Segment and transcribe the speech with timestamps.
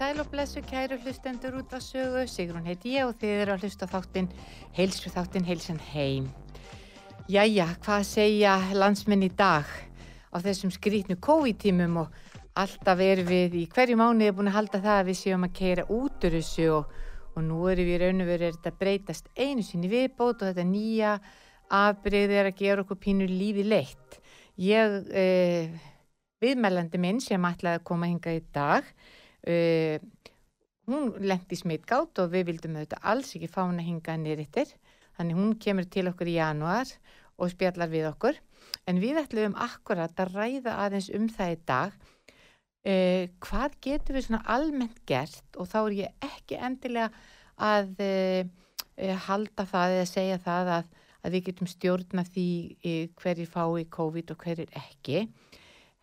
[0.00, 3.64] sæl og blessu kæru hlustendur út af sögu, Sigrun heiti ég og þið eru að
[3.66, 4.30] hlusta þáttinn,
[4.72, 6.30] heilsu þáttinn, heilsan heim.
[7.28, 9.68] Jæja, hvað segja landsmenn í dag
[10.32, 12.16] á þessum skrítnu COVID-tímum og
[12.56, 15.86] alltaf erum við í hverju mánuði búin að halda það að við séum að keira
[15.92, 16.96] út úr þessu og,
[17.36, 21.14] og nú erum við raun og verið að breytast einu sinni viðbót og þetta nýja
[21.68, 24.20] afbreyðið er að gera okkur pínu lífi leitt.
[24.56, 25.80] Ég, eh,
[26.40, 28.94] viðmælandi minn sem ætlaði að koma hinga í dag,
[29.46, 29.96] Uh,
[30.90, 34.72] hún lendi smitgátt og við vildum auðvitað alls ekki fá hún að hinga nýrittir
[35.16, 36.90] þannig hún kemur til okkur í januar
[37.40, 38.38] og spjallar við okkur.
[38.88, 41.98] En við ætlum akkurat að ræða aðeins um það í dag.
[42.80, 45.44] Uh, hvað getur við svona almennt gert?
[45.56, 47.10] Og þá er ég ekki endilega
[47.60, 52.48] að uh, halda það eða segja það að að við getum stjórna því
[53.20, 55.26] hverjir fái COVID og hverjir ekki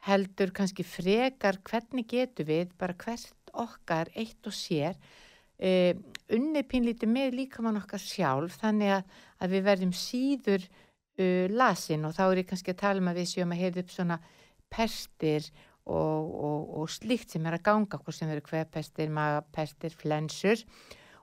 [0.08, 5.94] heldur kannski frekar hvernig getum við bara hvert okkar eitt og sér uh,
[6.34, 12.06] unni pínlítið með líkamann okkar sjálf þannig að, að við verðum síður uh, lasin.
[12.08, 14.20] Og þá er ég kannski að tala um að við séum að heyrða upp svona
[14.74, 15.50] pestir
[15.88, 20.66] og, og, og slíkt sem er að ganga okkur sem eru hverpestir, magapestir, flensur.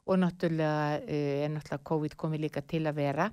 [0.04, 3.31] Og náttúrulega uh, er náttúrulega COVID komið líka til að vera.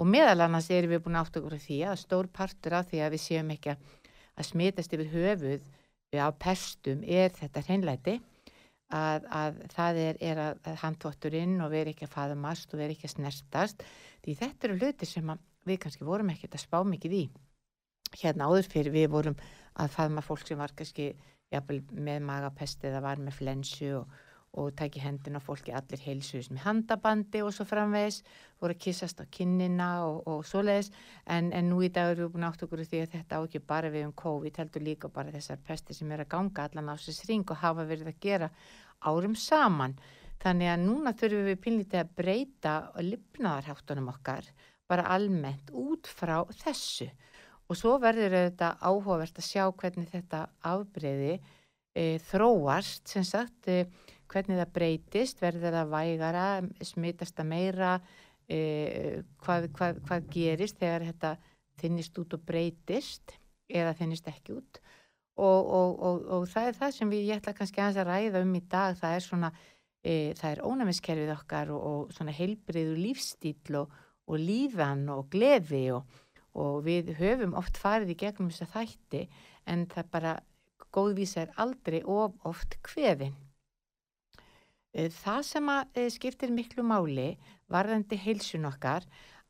[0.00, 3.00] Og meðal annars erum við búin átt okkur af því að stór partur af því
[3.04, 3.80] að við séum ekki að,
[4.38, 5.68] að smitast yfir höfuð
[6.18, 8.16] á pestum er þetta hreinlæti
[8.90, 13.08] að, að það er, er að handvotturinn og veri ekki að faðumast og veri ekki
[13.10, 13.84] að snertast
[14.24, 15.32] því þetta eru hluti sem
[15.68, 17.24] við kannski vorum ekkert að spá mikið í.
[18.20, 19.36] Hérna áður fyrir við vorum
[19.78, 21.12] að faðma fólk sem var kannski
[21.52, 24.18] jafnvel, með magapest eða var með flensu og,
[24.58, 28.20] og tæki hendina fólki allir heilsuðis með handabandi og svo framvegs
[28.58, 30.90] voru að kissast á kinnina og, og svoleiðis.
[31.30, 33.62] En, en nú í dag erum við búin átt okkur því að þetta á ekki
[33.72, 36.94] bara við um COVID heldur líka bara þessar pesti sem er að ganga allan á
[36.98, 38.50] þessi ring og hafa verið að gera
[39.06, 39.94] árum saman.
[40.40, 42.74] Þannig að núna þurfum við pinlítið að breyta
[43.06, 44.46] lifnaðarháttunum okkar
[44.90, 47.06] bara almennt út frá þessu.
[47.70, 51.36] Og svo verður þetta áhugavert að sjá hvernig þetta afbreyði
[51.94, 53.04] e, þróast.
[53.12, 53.84] Sem sagt e,
[54.30, 56.46] hvernig það breytist, verður það vægara,
[56.86, 57.92] smitast það meira,
[58.50, 58.60] e,
[59.42, 61.34] hvað, hvað, hvað gerist þegar þetta
[61.80, 63.36] þinnist út og breytist
[63.70, 64.80] eða þinnist ekki út
[65.40, 68.56] og, og, og, og það er það sem við, ég ætla kannski að ræða um
[68.56, 69.50] í dag, það er svona,
[70.02, 77.14] e, það er ónæmiskerfið okkar og svona heilbriður lífstíl og líðan og gleði og við
[77.18, 79.22] höfum oft farið í gegnum þess að þætti
[79.70, 80.34] en það bara
[80.90, 83.36] góðvísa er aldrei of oft hvefin.
[84.90, 87.36] Eh, það sem eh, skiptir miklu máli
[87.70, 89.04] varðandi heilsun okkar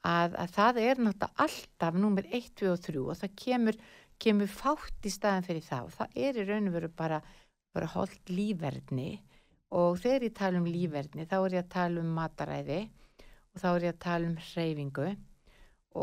[0.05, 3.79] að, að það er náttúrulega alltaf nummer 1, 2 og 3 og það kemur,
[4.21, 7.21] kemur fátt í staðan fyrir það og það er í raun og veru bara,
[7.73, 9.11] bara holdt lífverðni
[9.81, 12.81] og þegar ég tala um lífverðni þá er ég að tala um mataræði
[13.55, 15.09] og þá er ég að tala um hreyfingu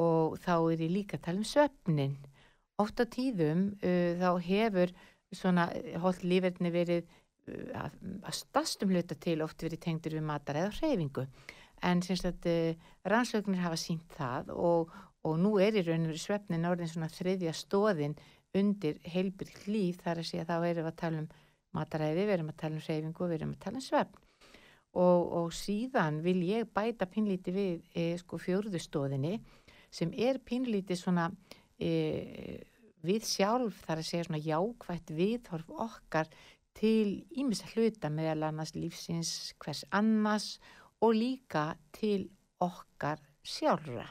[0.02, 2.18] og þá er ég líka að tala um söfnin.
[2.82, 4.92] Ótt á tíðum uh, þá hefur
[5.36, 5.70] svona
[6.02, 7.06] holdt lífverðni verið
[7.48, 11.28] að, að stastum hluta til oft verið tengdur við matar eða hreyfingu.
[11.86, 14.94] En að uh, rannsögnir hafa sínt það og,
[15.28, 18.16] og nú er í raun og verið svefnin orðin svona þriðja stóðin
[18.58, 20.02] undir heilbyrg líf.
[20.04, 21.28] Þar að segja þá erum við að tala um
[21.78, 24.24] mataræði, við erum að tala um hreyfingu og við erum að tala um svefn.
[24.98, 29.36] Og, og síðan vil ég bæta pinlíti við e, sko fjörðustóðinni
[29.94, 31.28] sem er pinlíti svona
[31.78, 32.64] e,
[33.06, 36.32] við sjálf þar að segja svona jákvægt viðhorf okkar
[36.78, 39.32] til ímis að hluta meðal annars lífsins
[39.62, 40.58] hvers annars
[41.02, 42.30] og líka til
[42.64, 44.08] okkar sjálfra.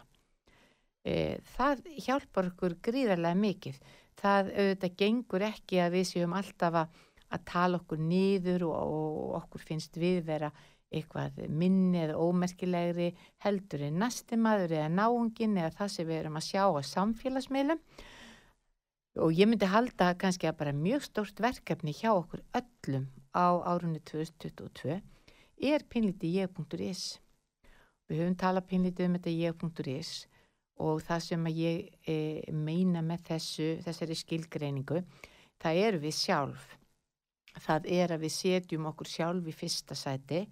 [1.07, 3.81] E, það hjálpar okkur gríðarlega mikið.
[4.17, 9.37] Það auðvitað gengur ekki að við séum alltaf að, að tala okkur nýður og, og
[9.43, 10.51] okkur finnst við vera
[10.95, 13.11] eitthvað minni eða ómerkilegri
[13.43, 17.83] heldur en næstimaður eða náungin eða það sem við erum að sjá á samfélagsmiðlum
[19.17, 24.01] og ég myndi halda kannski að bara mjög stórt verkefni hjá okkur öllum á árunni
[24.05, 24.99] 2022
[25.73, 27.05] er pinlítið ég.is
[28.07, 30.11] við höfum talað pinlítið um þetta ég.is
[30.77, 32.17] og það sem að ég e,
[32.53, 35.00] meina með þessu þessari skilgreiningu
[35.62, 36.67] það eru við sjálf.
[37.57, 40.43] Það er að við setjum okkur sjálf í fyrsta sæti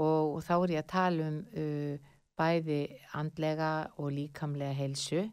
[0.00, 2.80] og, og þá er ég að tala um uh, bæði
[3.20, 5.26] andlega og líkamlega heilsu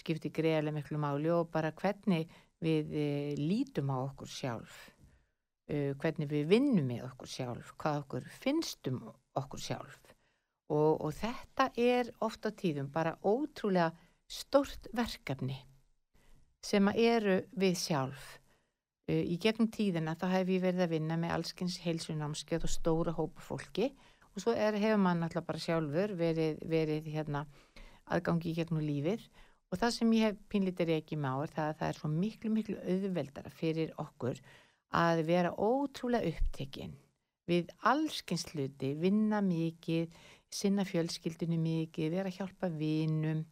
[0.00, 2.28] skipti greiðarlega miklu máli og bara hvernig
[2.62, 4.76] við uh, lítum á okkur sjálf,
[5.70, 9.02] uh, hvernig við vinnum með okkur sjálf, hvað okkur finnstum
[9.36, 10.00] okkur sjálf.
[10.72, 13.92] Og, og þetta er ofta tíðum bara ótrúlega
[14.26, 15.60] stort verkefni
[16.66, 18.34] sem eru við sjálf.
[19.06, 23.14] Uh, í gegnum tíðina þá hef ég verið að vinna með allskins heilsunámskeið og stóra
[23.14, 23.92] hópa fólki.
[24.34, 27.46] Og svo er, hefur mann alltaf bara sjálfur verið, verið hérna,
[28.12, 29.22] aðgangi í gegnum lífið
[29.70, 32.52] og það sem ég hef pínlítið ekki má er það að það er svo miklu
[32.54, 34.40] miklu auðveldara fyrir okkur
[34.96, 36.94] að vera ótrúlega upptekinn
[37.46, 40.10] við allskynsluti, vinna mikið,
[40.50, 43.44] sinna fjölskyldinu mikið, vera að hjálpa vinum.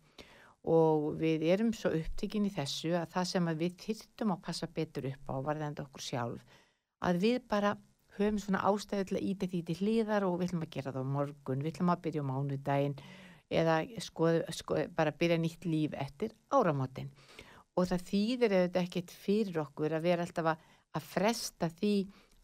[0.64, 5.10] Og við erum svo upptekinn í þessu að það sem við þyrtum að passa betur
[5.10, 6.54] upp á varðandi okkur sjálf
[7.04, 7.74] að við bara
[8.16, 11.04] höfum svona ástæðu til að íta því til hlýðar og við ætlum að gera það
[11.04, 12.96] á morgun, við ætlum að byrja á mánudaginn
[13.54, 17.10] eða skoð, skoð, bara byrja nýtt líf eftir áramótin
[17.74, 21.94] og það þýðir eða ekkert fyrir okkur að vera alltaf að, að fresta því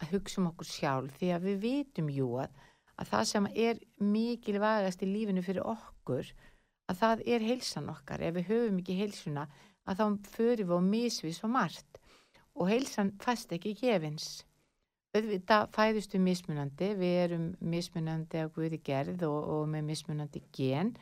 [0.00, 2.54] að hugsa um okkur sjálf því að við vitum jú að,
[2.96, 6.32] að það sem er mikilvægast í lífinu fyrir okkur
[6.90, 8.22] að það er heilsan okkar.
[8.24, 9.46] Ef við höfum ekki heilsuna
[9.86, 12.00] að þá förum við á misvið svo margt
[12.58, 14.42] og heilsan fast ekki gefins.
[15.10, 20.92] Þetta fæðist við mismunandi, við erum mismunandi á Guði gerð og, og með mismunandi gen.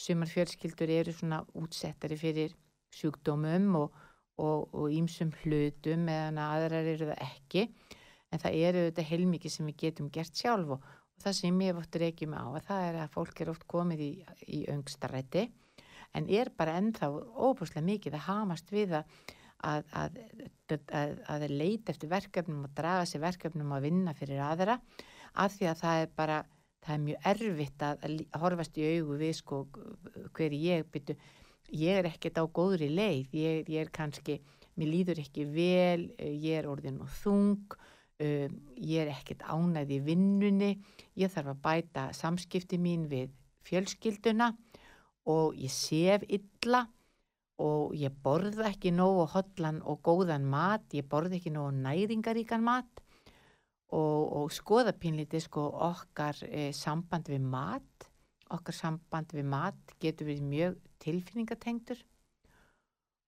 [0.00, 2.54] Sumar fjölskyldur eru svona útsettari fyrir
[2.96, 7.66] sjúkdómum og ímsum hlutum meðan aðrar eru það ekki.
[8.32, 11.80] En það eru þetta heilmikið sem við getum gert sjálf og, og það sem ég
[11.82, 14.12] ofta reykjum á að það er að fólk er oft komið í,
[14.48, 15.50] í öngstarætti
[16.16, 19.20] en er bara ennþá óbúslega mikið að hamast við að
[19.66, 20.16] að, að,
[21.00, 24.78] að, að leita eftir verkefnum og draga sér verkefnum að vinna fyrir aðra
[25.34, 26.38] af því að það er bara
[26.80, 29.60] það er mjög erfitt að horfast í augu við sko
[30.36, 31.16] hver ég byrju,
[31.76, 34.40] ég er ekkert á góðri leið ég, ég er kannski,
[34.80, 40.00] mér líður ekki vel, ég er orðin og þung um, ég er ekkert ánæð í
[40.08, 40.72] vinnunni
[41.20, 43.34] ég þarf að bæta samskipti mín við
[43.68, 44.54] fjölskylduna
[45.28, 46.86] og ég sef illa
[47.60, 53.02] og ég borða ekki nógu hotlan og góðan mat, ég borða ekki nógu næringaríkan mat.
[53.90, 58.06] Og, og skoða pínlítið sko okkar e, samband við mat,
[58.54, 62.04] okkar samband við mat getur verið mjög tilfinningatengtur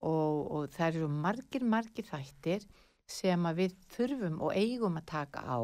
[0.07, 2.67] og, og það eru margir, margir þættir
[3.11, 5.59] sem að við þurfum og eigum að taka á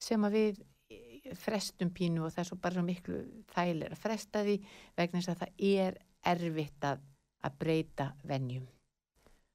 [0.00, 0.62] sem að við
[0.92, 3.20] eh, frestum pínu og það er svo bara svo miklu
[3.52, 4.56] þægilega að fresta því
[4.96, 6.00] vegna þess að það er
[6.32, 7.04] erfitt að
[7.46, 8.66] að breyta vennjum.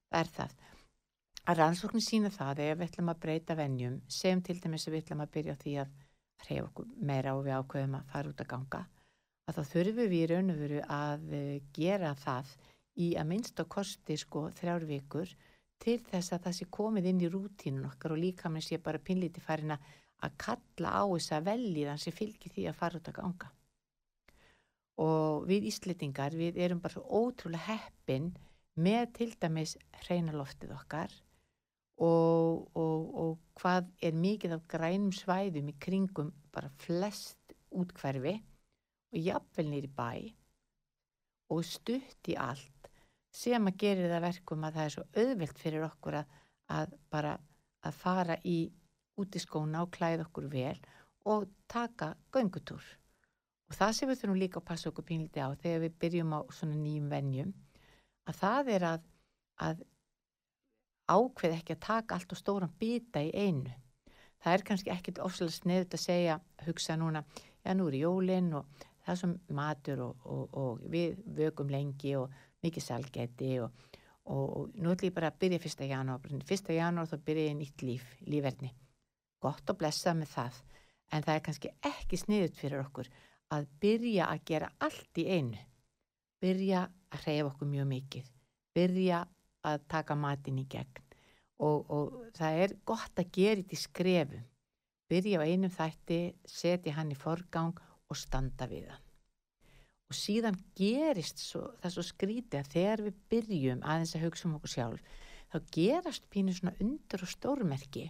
[0.09, 0.57] Það er það.
[1.45, 5.03] Að rannsóknir sína það ef við ætlum að breyta vennjum sem til dæmis að við
[5.03, 5.95] ætlum að byrja því að
[6.45, 8.81] hreyfa okkur meira og við ákveðum að fara út að ganga
[9.45, 12.55] að þá þurfum við í raun og veru að eh, gera það
[13.05, 15.35] í að minnst á kosti sko þrjár vikur
[15.83, 19.03] til þess að það sé komið inn í rútínun okkar og líka með sé bara
[19.09, 23.19] pinlíti farin að kalla á þess að veljiðan sem fylgir því að fara út að
[23.19, 23.51] ganga
[25.01, 28.31] og við Íslitingar við erum bara svo ótrúlega heppin
[28.79, 29.75] með til dæmis
[30.05, 31.11] hreinaloftið okkar
[32.03, 39.19] og, og, og hvað er mikið af grænum svæðum í kringum bara flest útkverfi og
[39.19, 40.09] jafnvel nýri bæ
[41.55, 42.89] og stutt í allt
[43.35, 46.35] sem að gera það verkum að það er svo auðvelt fyrir okkur að,
[46.71, 47.37] að bara
[47.85, 48.59] að fara í
[49.19, 50.77] út í skóna og klæða okkur vel
[51.31, 52.83] og taka göngutúr
[53.69, 56.39] og það sem við þurfum líka að passa okkur pínliti á þegar við byrjum á
[56.53, 57.53] svona nýjum vennjum
[58.29, 59.07] að það er að,
[59.67, 59.83] að
[61.09, 63.73] ákveð ekki að taka allt og stóran býta í einu.
[64.41, 67.23] Það er kannski ekkit ofslega sneðut að segja hugsa núna,
[67.65, 68.65] já nú er jólinn og
[69.05, 72.33] það er svona matur og, og, og við vögum lengi og
[72.65, 73.85] mikið salgeti og,
[74.33, 77.85] og nú ætlum ég bara að byrja fyrsta janúar fyrsta janúar þá byrja ég nýtt
[77.85, 78.71] líf lífverðni,
[79.41, 80.61] gott að blessa með það
[81.13, 83.09] en það er kannski ekki sniðut fyrir okkur
[83.53, 85.61] að byrja að gera allt í einu.
[86.41, 88.29] Byrja að hreyfa okkur mjög mikið.
[88.75, 89.21] Byrja
[89.65, 91.01] að taka matin í gegn.
[91.63, 94.45] Og, og það er gott að gera þetta í skrefum.
[95.09, 97.77] Byrja á einum þætti setja hann í forgang
[98.09, 99.03] og standa við hann.
[100.09, 104.57] Og síðan gerist svo, það svo skríti að þegar við byrjum aðeins að hugsa um
[104.59, 105.15] okkur sjálf
[105.55, 108.09] þá gerast pínu svona undur og stórmerki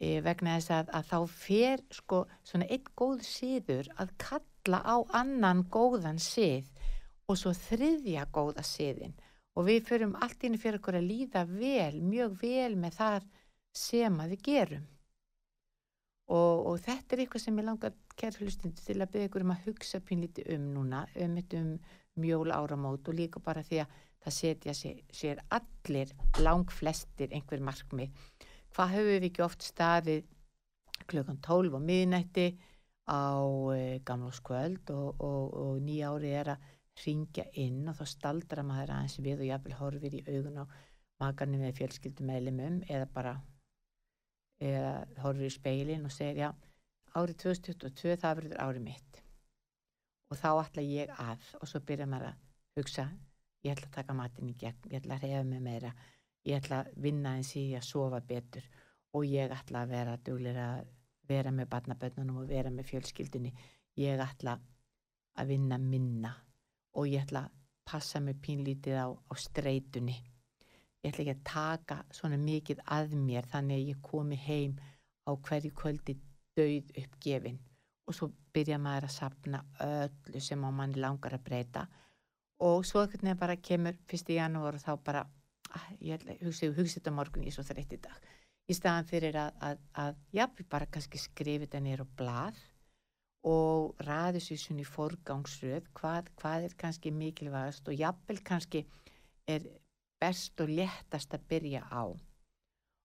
[0.00, 5.66] vegna þess að, að þá fer sko svona einn góð síður að kalla á annan
[5.68, 6.70] góðan síð
[7.28, 9.12] og svo þriðja góða síðin
[9.58, 13.28] og við förum allt inn fyrir okkur að líða vel, mjög vel með það
[13.76, 14.86] sem að við gerum.
[16.30, 19.64] Og, og þetta er eitthvað sem ég langar kærflustundu til að byggja ykkur um að
[19.66, 21.72] hugsa pínlíti um núna, um þetta um
[22.20, 26.12] mjól áramót og líka bara því að það setja sér, sér allir
[26.44, 28.14] lang flestir einhver markmið
[28.74, 30.26] hvað höfum við ekki oft staðið
[31.10, 32.46] klukkan 12 á miðnætti
[33.10, 33.42] á
[33.74, 36.68] e, gamláskvöld og, og, og nýja ári er að
[37.04, 40.64] ringja inn og þá staldra maður aðeins við og jáfnvel horfir í augun á
[41.20, 43.34] magarnir með fjölskyldumælimum eða bara
[44.60, 44.92] eða
[45.24, 46.50] horfir í speilin og segir já,
[47.16, 49.22] árið 2022 það verður árið mitt.
[50.30, 52.46] Og þá ætla ég að og svo byrja maður að
[52.78, 53.08] hugsa
[53.64, 55.92] ég ætla að taka matin í gegn, ég ætla að reyða mig meira
[56.48, 58.66] ég ætla að vinna eins í að sofa betur
[59.16, 60.90] og ég ætla að vera duglir að
[61.30, 63.52] vera með barnabönnunum og vera með fjölskyldunni.
[64.00, 64.56] Ég ætla
[65.38, 66.34] að vinna minna
[66.96, 67.56] og ég ætla að
[67.90, 70.18] passa mig pínlítið á, á streytunni
[71.00, 74.76] ég ætla ekki að taka svona mikið að mér þannig að ég komi heim
[75.24, 76.16] á hverju kvöldi
[76.58, 77.58] döið uppgefin.
[78.06, 81.86] Og svo byrja maður að sapna öllu sem á manni langar að breyta.
[82.60, 85.24] Og svo ekkert nefn bara kemur fyrst í janúar og þá bara
[85.70, 88.30] Ah, ég hugsi, þetta morgun ég er svo þreytt í dag.
[88.70, 92.58] Í staðan fyrir að, að, að já, við bara kannski skrifum þetta nýra á blað
[93.50, 98.84] og ræðu sér svona í forgangsröð hvað, hvað er kannski mikilvægast og jafnvel kannski
[99.48, 99.64] er
[100.20, 102.04] best og léttast að byrja á.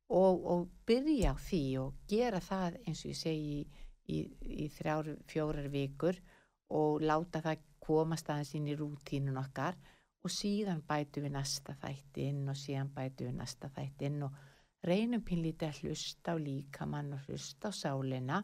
[0.06, 3.62] Og, og byrja á því og gera það eins og ég segi
[4.12, 4.20] í,
[4.66, 6.20] í þrjár, fjórar vikur
[6.76, 9.78] og láta það komast aðeins inn í rútínun okkar
[10.26, 14.40] og síðan bætu við næsta þættin og síðan bætu við næsta þættin og
[14.86, 18.40] reynum pinlítið að hlusta á líkamann og hlusta á sálina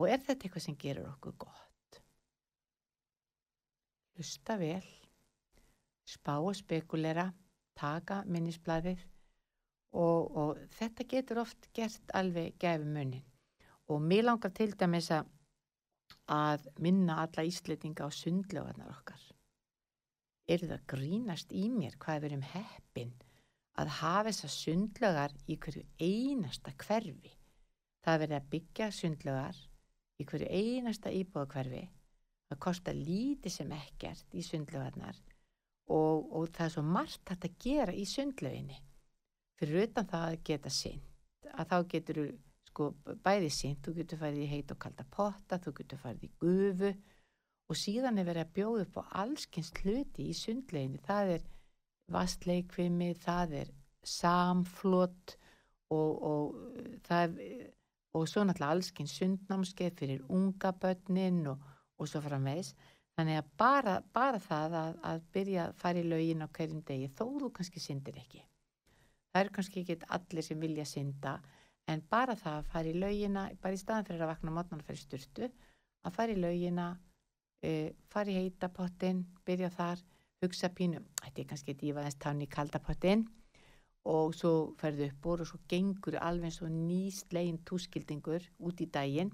[0.00, 2.00] og er þetta eitthvað sem gerur okkur gott?
[4.16, 4.86] Hlusta vel,
[6.08, 7.28] spá og spekulera,
[7.76, 9.04] taka minnisbladið
[9.94, 13.24] og, og þetta getur oft gert alveg gefi munin
[13.86, 19.25] og mér langar til dæmis að minna alla íslitinga á sundlögarnar okkar.
[20.46, 23.14] Er það grínast í mér hvað við erum heppin
[23.80, 27.32] að hafa þessa sundlögar í hverju einasta hverfi.
[28.06, 29.58] Það verður að byggja sundlögar
[30.22, 31.82] í hverju einasta íbúðakverfi.
[32.46, 35.18] Það kostar lítið sem ekkert í sundlögarnar
[35.90, 38.78] og, og það er svo margt hægt að gera í sundlöginni.
[39.58, 41.02] Fyrir utan það að geta sinn,
[41.56, 42.26] að þá getur þú
[42.70, 42.88] sko
[43.24, 46.90] bæði sínt, þú getur farið í heit og kalda potta, þú getur farið í gufu
[47.66, 51.46] og síðan er verið að bjóða upp á allskynns hluti í sundleginni, það er
[52.14, 53.72] vastleikvimi, það er
[54.06, 55.34] samflott
[55.90, 57.64] og, og það er
[58.16, 61.64] og svo náttúrulega allskynns sundnámskeið fyrir unga börnin og,
[62.00, 62.72] og svo framvegs
[63.16, 67.10] þannig að bara, bara það að, að byrja að fara í laugin á hverjum degi
[67.12, 68.42] þó þú kannski syndir ekki.
[69.32, 71.36] Það eru kannski ekki allir sem vilja synda
[71.92, 75.02] en bara það að fara í laugina bara í staðan fyrir að vakna mótnan fyrir
[75.02, 75.50] styrtu
[76.06, 76.88] að fara í laugina
[77.64, 80.02] uh, fara í heitapottin byrja þar,
[80.44, 83.24] hugsa pínu þetta er kannski dífaðist tann í kaldapottin
[84.06, 88.88] og svo ferðu upp úr og svo gengur alveg svo nýst legin túskildingur út í
[88.92, 89.32] daginn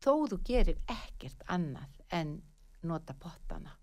[0.00, 2.38] þó þú gerir ekkert annað en
[2.82, 3.76] nota pottana.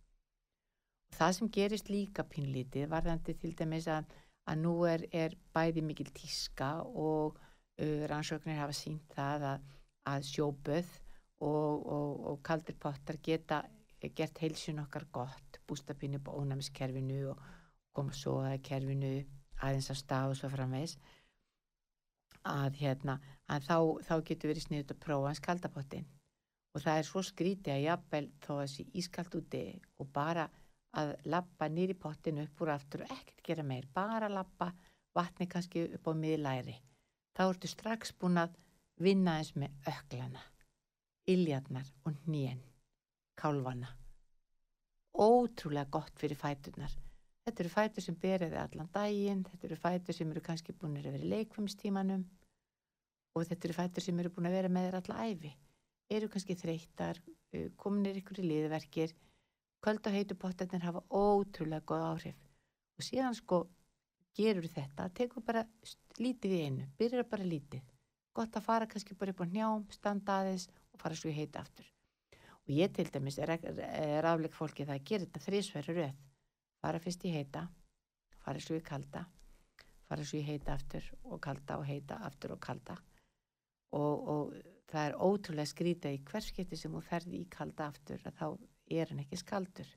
[1.08, 4.10] Og það sem gerist líka pínlítið varðandi til dæmis að,
[4.50, 7.38] að nú er, er bæði mikil tíska og
[7.78, 9.66] Uh, rannsóknir hafa sínt það að,
[10.10, 10.88] að sjóböð
[11.40, 13.62] og, og, og kaldir pottar geta
[14.16, 17.42] gert heilsun okkar gott bústapinni på ónæmiskerfinu og
[17.94, 19.14] koma svo að kerfinu
[19.62, 20.98] aðeins að stað og svo framvegs
[22.48, 23.18] að hérna
[23.50, 26.06] að þá, þá getur verið sniðut að prófa hans kaldapottin
[26.78, 29.64] og það er svo skrítið að jafnvel þó að þessi ískalt úti
[29.98, 30.46] og bara
[30.98, 34.72] að lappa nýri pottinu upp úr aftur og ekkert gera meir, bara lappa
[35.18, 36.76] vatni kannski upp á miðlæri.
[37.36, 38.56] Þá ertu strax búin að
[39.02, 40.42] vinna eins með öklana,
[41.28, 42.60] iljarnar og nén,
[43.40, 43.90] kálvana.
[45.18, 46.94] Ótrúlega gott fyrir fæturnar.
[47.48, 51.08] Þetta eru fætur sem beriði allan daginn, þetta eru fætur sem eru kannski búin að
[51.10, 52.26] vera í leikvömstímanum
[53.36, 55.54] og þetta eru fætur sem eru búin að vera með þér alla æfi.
[56.18, 57.22] Eru kannski þreytar,
[57.80, 59.16] kominir ykkur í liðverkir,
[59.84, 62.44] köld og heitu pottetnir hafa ótrúlega góð áhrif
[62.98, 63.62] og síðan sko
[64.38, 65.62] gerur þetta, tekur bara
[66.18, 67.84] lítið í einu, byrjar bara lítið
[68.38, 71.62] gott að fara kannski bara upp á njám standa aðeins og fara svo í heita
[71.62, 71.88] aftur.
[72.66, 76.22] Og ég til dæmis er, er afleik fólki það að gera þetta þrísverju röð.
[76.82, 77.68] Fara fyrst í heita
[78.42, 79.26] fara svo í kalda
[80.08, 82.96] fara svo í heita aftur og kalda og heita aftur og kalda.
[83.98, 84.54] Og, og
[84.88, 88.46] það er ótrúlega skrítið í hverskipti sem þú ferði í kalda aftur að þá
[89.00, 89.90] er hann ekki skaldur.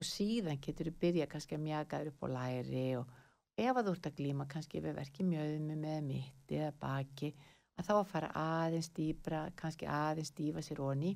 [0.00, 3.12] Og síðan getur þú byrja kannski að mjaka upp á læri og
[3.60, 7.34] ef að þú ert að glíma kannski við verki mjöðum með mitti eða baki
[7.78, 11.14] að þá að fara aðeins dýbra, kannski aðeins dýfa sér onni.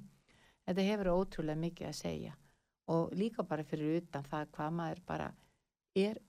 [0.66, 2.36] Þetta hefur ótrúlega mikið að segja
[2.92, 5.28] og líka bara fyrir utan það hvað maður bara
[5.96, 6.20] er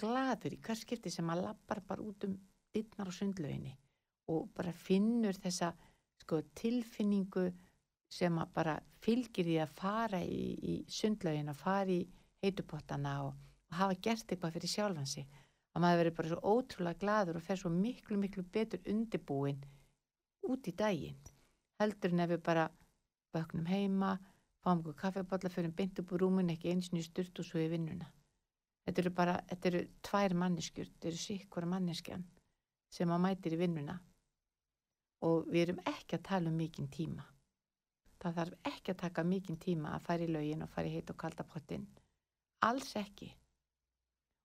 [0.00, 2.36] gladur í hvers skipti sem maður lappar bara út um
[2.74, 3.76] dittnar og sundlöginni
[4.30, 5.72] og bara finnur þessa
[6.22, 7.48] sko, tilfinningu
[8.10, 12.00] sem að bara fylgir því að fara í, í sundlögin og fara í
[12.42, 13.34] heitupottana og,
[13.70, 15.26] og hafa gert eitthvað fyrir sjálfansi
[15.74, 19.60] að maður verið bara svo ótrúlega gladur og fer svo miklu miklu betur undibúin
[20.50, 21.20] út í daginn.
[21.80, 22.66] Heldur en ef við bara
[23.34, 24.16] vöknum heima,
[24.64, 27.70] fáum okkur kaffeballa fyrir bynd upp úr rúmun, ekki eins og sturt og svo í
[27.70, 28.10] vinnuna.
[28.84, 32.24] Þetta eru bara, þetta eru tvær manneskjur þetta eru sikkvara manneskjan
[32.90, 34.00] sem að mætir í vinnuna.
[35.22, 37.24] Og við erum ekki að tala um mikinn tíma.
[38.20, 41.12] Það þarf ekki að taka mikinn tíma að fara í laugin og fara í heit
[41.12, 41.86] og kalda pottin
[42.60, 43.30] alls ekki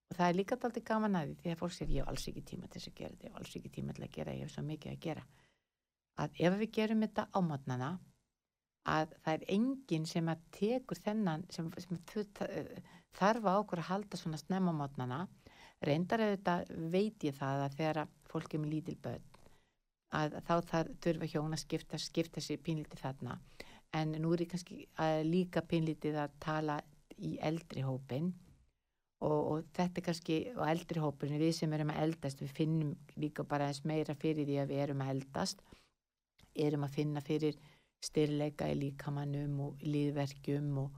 [0.10, 2.28] og það er líka alltaf gaman að því því að fólk sér ég hef alls
[2.32, 4.36] ekki tíma til þess að gera þetta ég hef alls ekki tíma til að gera,
[4.36, 5.24] ég hef svo mikið að gera.
[6.16, 7.90] Að ef við gerum þetta á mótnana
[8.96, 12.00] að það er enginn sem að tekur þennan sem, sem
[13.16, 15.26] þarf á okkur að halda svona snemma mótnana
[15.86, 19.32] reyndar auðvitað veit ég það að þegar fólk er með lítil börn
[20.16, 23.38] að þá það þurfa hjón að skipta, skipta sér pínliti þarna.
[23.96, 24.86] En nú er ég kannski
[25.28, 26.80] líka pinlítið að tala
[27.16, 28.34] í eldri hópin
[29.24, 32.94] og, og þetta er kannski á eldri hópin við sem erum að eldast, við finnum
[33.22, 35.64] líka bara eins meira fyrir því að við erum að eldast.
[36.56, 37.58] Erum að finna fyrir
[38.04, 40.98] styrleika í líkamannum og líðverkjum og,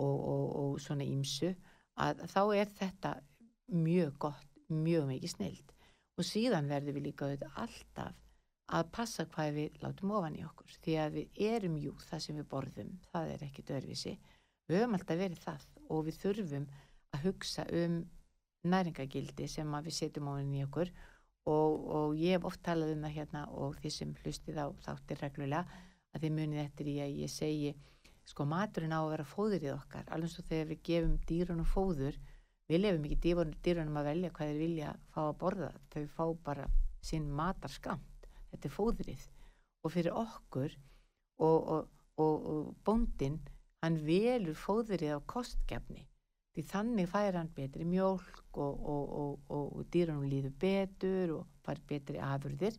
[0.00, 0.18] og,
[0.60, 1.54] og svona ímsu
[2.00, 3.14] að þá er þetta
[3.74, 5.72] mjög gott, mjög mikið snild
[6.18, 8.20] og síðan verðum við líka auðvitað alltaf
[8.74, 12.38] að passa hvað við látum ofan í okkur því að við erum jú það sem
[12.40, 14.14] við borðum það er ekkit öðruvísi.
[14.68, 16.68] Við höfum alltaf verið það og við þurfum
[17.14, 18.02] að hugsa um
[18.64, 20.92] næringagildi sem við setjum ofan í okkur.
[21.44, 25.20] Og, og ég hef oft talað um það hérna og því sem hlustið á þáttir
[25.20, 25.80] reglulega
[26.14, 27.74] að þið munið eftir í að ég segi
[28.24, 30.06] sko maturinn á að vera fóðrið okkar.
[30.08, 32.16] Alveg svo þegar við gefum dýrunum fóður
[32.70, 33.34] við lefum ekki
[33.66, 35.70] dýrunum að velja hvað þeir vilja fá að borða.
[35.92, 36.70] Þau fá bara
[37.04, 38.00] sín matarskam
[38.54, 39.28] þetta er fóðrið.
[39.84, 40.78] Og fyrir okkur
[41.44, 41.68] og,
[42.16, 43.42] og, og bóndin
[43.84, 46.06] hann velur fóðrið á kostgefni
[46.54, 52.76] því þannig fær hann betri mjölk og dýranum líður betur og fær betri afurðir.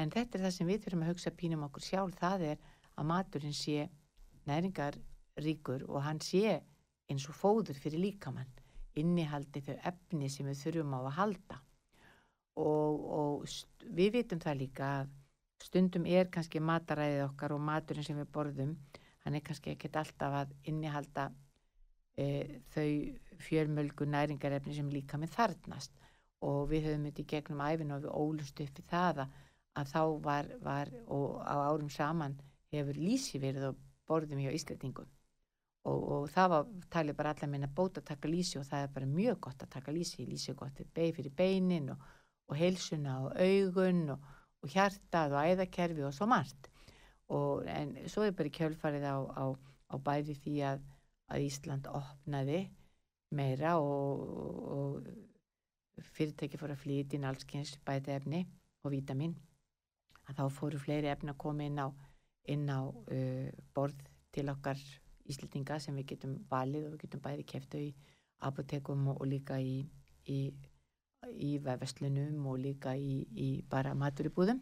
[0.00, 2.66] En þetta er það sem við þurfum að hugsa pínum okkur sjálf það er
[3.00, 3.88] að maturinn sé
[4.48, 6.60] næringaríkur og hann sé
[7.10, 8.52] eins og fóður fyrir líkamann
[9.00, 11.60] innihaldi þau efni sem við þurfum á að halda.
[12.60, 15.12] Og, og við vitum það líka að
[15.64, 18.74] stundum er kannski mataræðið okkar og maturinn sem við borðum
[19.24, 21.28] hann er kannski ekkert alltaf að innihalda
[22.16, 22.26] e,
[22.74, 22.88] þau
[23.40, 25.94] fjörmölgu næringarefni sem líka með þarnast
[26.46, 30.02] og við höfum þetta í gegnum æfin og við ólust upp í það að þá
[30.24, 32.36] var, var og á árum saman
[32.72, 35.10] hefur lísi verið og borðum hjá Íslandingum
[35.88, 38.96] og, og það var talið bara allar minna bót að taka lísi og það er
[38.96, 42.08] bara mjög gott að taka lísi lísi er gott fyrir beinin og
[42.50, 44.30] og heilsuna og augun og,
[44.62, 46.70] og hjartað og æðakerfi og svo margt.
[47.30, 50.82] En svo er bara kjölfarið á, á, á bæði því að,
[51.30, 52.62] að Ísland opnaði
[53.36, 54.22] meira og,
[54.76, 58.40] og fyrirtæki fór að flytja inn allskyns bæði efni
[58.84, 59.36] og vítamin
[60.28, 61.88] að þá fóru fleiri efni að koma inn á,
[62.50, 64.02] inn á uh, borð
[64.34, 64.80] til okkar
[65.30, 67.94] íslitinga sem við getum valið og við getum bæði kæftu í
[68.46, 69.82] apotekum og, og líka í,
[70.26, 70.40] í
[71.28, 74.60] í vefesslunum og líka í, í bara maturibúðum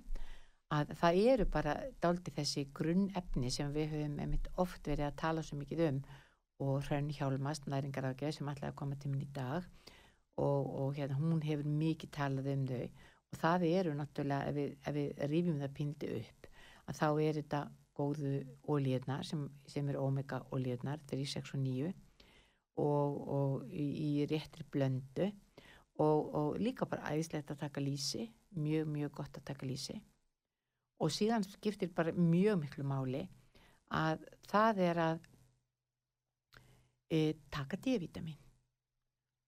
[0.75, 5.59] að það eru bara daldi þessi grunnefni sem við höfum oft verið að tala svo
[5.61, 6.01] mikið um
[6.59, 9.67] og Hrönn Hjálmast, næringarafgeð sem alltaf koma til minn í dag.
[10.37, 12.89] Og, og hérna, hún hefur mikið talað um þau.
[13.29, 16.51] Og það eru náttúrulega ef við, ef við rýfjum það pindi upp
[16.89, 17.63] að þá er þetta
[17.99, 18.35] góðu
[18.71, 21.89] ólíðnar sem, sem er omega ólíðnar 3, 6 og 9
[22.79, 25.33] og, og í, í réttri blöndu.
[25.99, 29.99] Og, og líka bara æðislegt að taka lísi, mjög, mjög gott að taka lísi
[30.99, 33.25] og síðan skiptir bara mjög miklu máli
[33.95, 35.28] að það er að
[37.11, 38.39] e, taka D-vitamin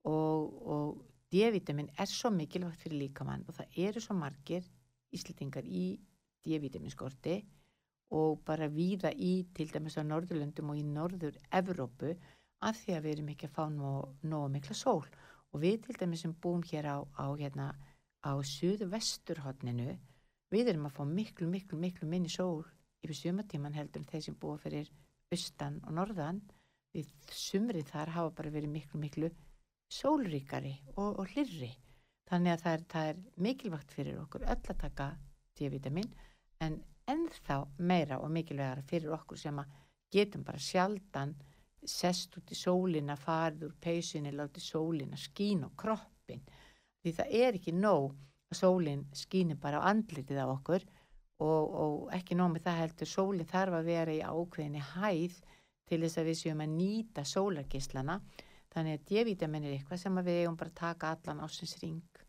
[0.04, 4.66] og, og D-vitamin er svo mikilvægt fyrir líkamann og það eru svo margir
[5.14, 5.86] íslitingar í
[6.44, 7.40] D-vitaminskorti
[8.16, 12.14] og bara víða í til dæmis á Norðurlöndum og í Norður Evrópu
[12.66, 15.06] af því að við erum ekki að fá nógu mikla sól.
[15.50, 17.70] Og við til dæmis sem búum hér á, á, hérna,
[18.22, 19.94] á suðu vesturhóttninu
[20.50, 22.64] við erum að fá miklu, miklu, miklu minni sól
[23.00, 24.90] yfir sumatíman heldur þeir sem búa fyrir
[25.32, 26.42] austan og norðan
[26.94, 29.30] við sumrið þar hafa bara verið miklu, miklu
[29.90, 31.70] sólríkari og, og hlirri
[32.30, 35.10] þannig að það er, það er mikilvægt fyrir okkur öll að taka
[35.58, 36.10] D-vitamin
[36.64, 39.78] en ennþá meira og mikilvægara fyrir okkur sem að
[40.14, 41.34] getum bara sjaldan
[41.86, 46.42] sest út í sólina, farið úr peysunni, láti sólina skín og kroppin
[47.00, 48.10] því það er ekki nóg
[48.50, 50.84] að sólin skínir bara á andlitið á okkur
[51.40, 55.38] og, og ekki nóg með það heldur sólin þarf að vera í ákveðinni hæð
[55.90, 58.20] til þess að við séum að nýta sólargislana
[58.70, 62.24] þannig að D-vitamin er eitthvað sem við eigum bara að taka allan ásins ring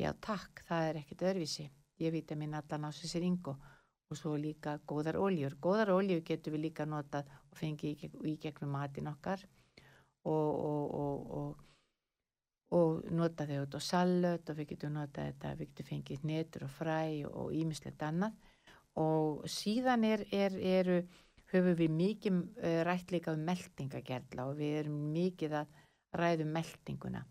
[0.00, 1.68] já takk, það er ekkit öðruvísi.
[1.94, 3.60] D-vitamin allan ásins ring og
[4.10, 5.56] og svo líka góðar óljur.
[5.60, 9.42] Góðar óljur getur við líka notað og fengið í, gegnum matin okkar
[10.24, 11.62] og, og, og,
[12.78, 16.66] og nota þau út á salut og við getum notað þetta, við getum fengið netur
[16.68, 18.36] og fræ og ímislegt annað.
[19.00, 21.00] Og síðan er, er, eru,
[21.58, 25.78] höfum við mikið uh, rætt líka um meldingagerla og við erum mikið að
[26.14, 27.24] ræðum meldinguna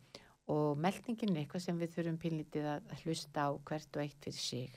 [0.53, 4.41] og meldingin er eitthvað sem við þurfum pínlítið að hlusta á hvert og eitt fyrir
[4.43, 4.73] sig.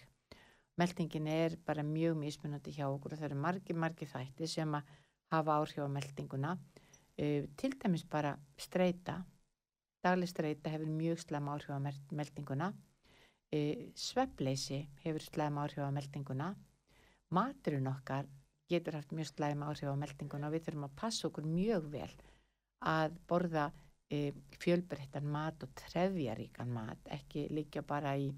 [0.78, 4.92] Meldingin er bara mjög mismunandi hjá okkur og það eru margi, margi þætti sem að
[5.32, 9.22] hafa áhrif á meldinguna uh, til dæmis bara streyta
[10.04, 11.78] dagleg streyta hefur mjög slem áhrif á
[12.14, 16.52] meldinguna uh, sveppleysi hefur slem áhrif á meldinguna
[17.34, 18.28] maturinn okkar
[18.70, 22.12] getur haft mjög slæm áhrif á meldinguna og við þurfum að passa okkur mjög vel
[22.86, 23.66] að borða
[24.10, 28.28] e, fjölbreyttan mat og trefjaríkan mat, ekki líka bara í,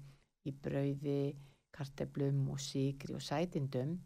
[0.45, 1.35] í brauði,
[1.75, 3.97] karteblum og sigri og sætindum.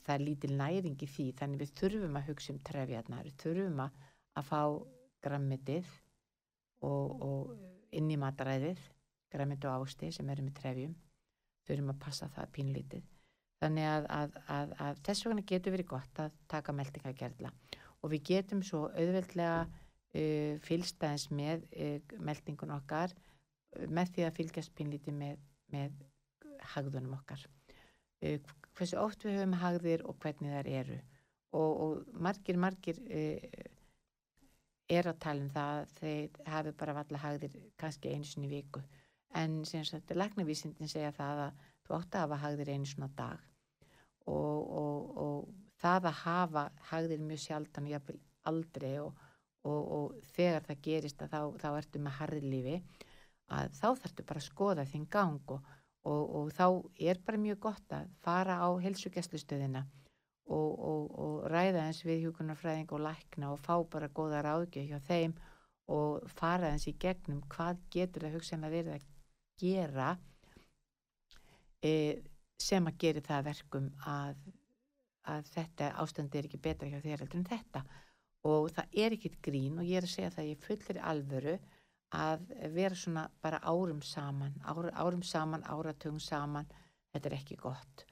[0.00, 4.00] Það er lítil næring í því, þannig við þurfum að hugsa um trefjarnar, þurfum að,
[4.40, 4.62] að fá
[5.20, 5.92] grammitið
[6.88, 8.80] og, og inn í mataræðið,
[9.30, 10.94] grammit og ásti sem eru með trefjum,
[11.68, 13.08] þurfum að passa það pínlítið.
[13.60, 17.50] Þannig að, að, að, að þess vegna getur verið gott að taka meldingagerðla
[18.00, 24.38] og við getum svo auðveldlega uh, fylgstæðins með uh, meldingun okkar uh, með því að
[24.38, 25.42] fylgjast pínlítið með,
[25.74, 25.98] með
[26.72, 27.44] hagðunum okkar.
[28.24, 28.38] Uh,
[28.78, 30.96] hversu oft við höfum hagðir og hvernig þær eru.
[31.50, 33.68] Og, og margir, margir uh,
[34.90, 38.80] er að tala um það þeir hafi bara valla hagðir kannski einu sinni viku.
[39.36, 43.49] En sem sagt, læknavísindin segja það að þú átti að hafa hagðir einu svona dag
[44.30, 48.18] og, og, og það að hafa hagðir mjög sjaldan og jáfnvel
[48.50, 49.20] aldrei og,
[49.68, 52.80] og þegar það gerist að þá, þá ertu með harðlífi
[53.50, 55.54] að þá þarftu bara að skoða þinn gang
[56.10, 56.66] og þá
[57.10, 59.84] er bara mjög gott að fara á helsugjastlustöðina
[60.50, 65.34] og ræða eins við hjókunarfræðing og lækna og fá bara góða ráðgjöf hjá þeim
[65.90, 69.06] og fara eins í gegnum hvað getur það hugsanlega verið að
[69.60, 70.08] gera
[71.84, 71.92] e,
[72.60, 74.38] sem að gera það verkum að,
[75.32, 77.84] að þetta ástandi er ekki betra hjá þér heldur en þetta.
[78.50, 81.56] Og það er ekkit grín og ég er að segja það ég fullir alvöru
[82.16, 86.70] að vera svona bara árum saman árum, árum saman, áratöng saman.
[87.12, 88.04] Þetta er ekki gott.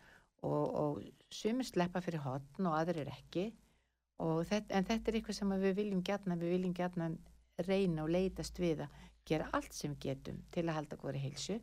[0.42, 1.02] Og, og
[1.34, 3.48] sumir sleppa fyrir hotn og aðrir ekki.
[4.18, 7.12] Þetta, en þetta er eitthvað sem við viljum gætna við viljum gætna
[7.66, 8.96] reyna og leitast við að
[9.28, 11.58] gera allt sem við getum til að halda góðri heilsu.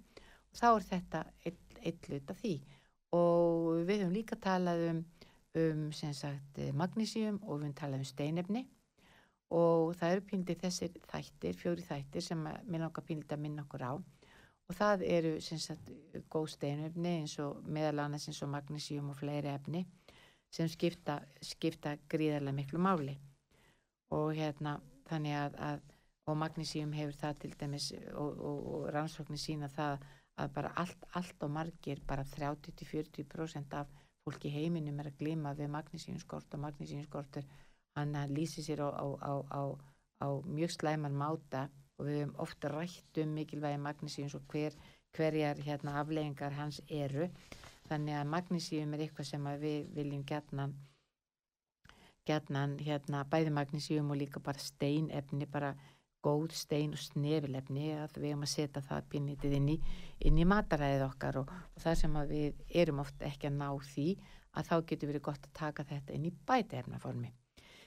[0.52, 2.56] Og þá er þetta eitt hlut af því
[3.16, 5.02] og við höfum líka talað um,
[5.62, 8.66] um sagt, magnísíum og við höfum talað um steinefni.
[9.56, 13.86] Og það eru píndið þessir þættir, fjóri þættir sem mér langar píndið að minna okkur
[13.86, 13.94] á.
[14.66, 15.92] Og það eru sagt,
[16.34, 19.86] góð steinefni eins og meðal annars eins og magnísíum og fleiri efni
[20.56, 23.20] sem skipta, skipta gríðarlega miklu máli.
[24.16, 25.84] Og hérna þannig að, að
[26.26, 30.06] og magnísíum hefur það til dæmis og, og, og rannsóknir sína það
[30.42, 33.92] að bara allt, allt og margir bara 30-40% af
[34.26, 37.46] fólki heiminum er að glima við magnísíumskort og magnísíumskortur
[37.96, 39.62] hann lýsir sér á, á, á,
[40.26, 44.76] á mjög slæman máta og við hefum ofta rætt um mikilvægi magnísíums og hver,
[45.16, 47.30] hverjar hérna, afleggingar hans eru.
[47.88, 50.68] Þannig að magnísíum er eitthvað sem við viljum gætna
[52.26, 55.76] gætna hérna, bæði magnísíum og líka bara steinefni bara
[56.26, 59.78] góð stein og snefilefni að við erum að setja það pinnitið inn í,
[60.26, 64.10] í mataræðið okkar og, og það sem við erum ofta ekki að ná því
[64.56, 67.32] að þá getur verið gott að taka þetta inn í bætaefnaformi.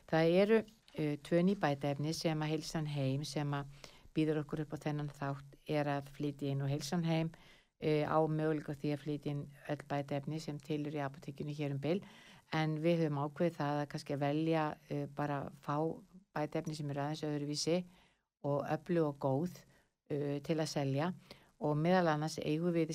[0.08, 4.74] Það eru uh, tvö ný bætaefni sem að heilsan heim sem að býður okkur upp
[4.76, 9.04] á þennan þátt er að flytja inn og heilsan heim uh, á möguleika því að
[9.04, 12.00] flytja inn öll bætaefni sem tilur í apotekinu hér um byl
[12.56, 15.76] en við höfum ákveð það að kannski velja uh, bara fá
[16.36, 17.78] bætaefni sem eru aðeins öðruvísi
[18.46, 19.58] og öllu og góð
[20.12, 21.12] uh, til að selja.
[21.58, 22.92] Og meðal annars eigum við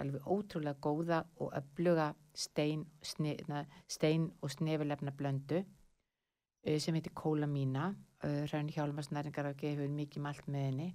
[0.00, 2.86] alveg ótrúlega góða og ölluga stein,
[3.86, 10.46] stein og snefilefna blöndu uh, sem heitir Kólamína uh, Raun Hjálmarsnæringar ákveð hefur mikið malt
[10.48, 10.90] með henni.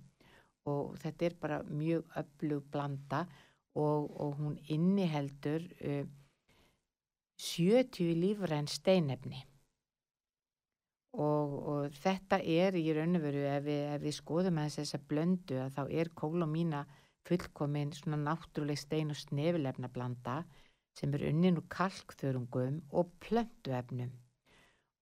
[0.66, 3.26] Og þetta er bara mjög öllug blanda
[3.76, 5.62] og, og hún inniheldur
[7.38, 9.46] 70 uh, lífræn steinefni
[11.16, 14.98] Og, og þetta er í raun og veru ef við, ef við skoðum að þess
[14.98, 16.82] að blöndu að þá er kólomína
[17.26, 20.42] fullkomin svona náttúruleg stein og snefilefna blanda
[20.96, 24.12] sem er unnin úr kalkþörungum og plönduefnum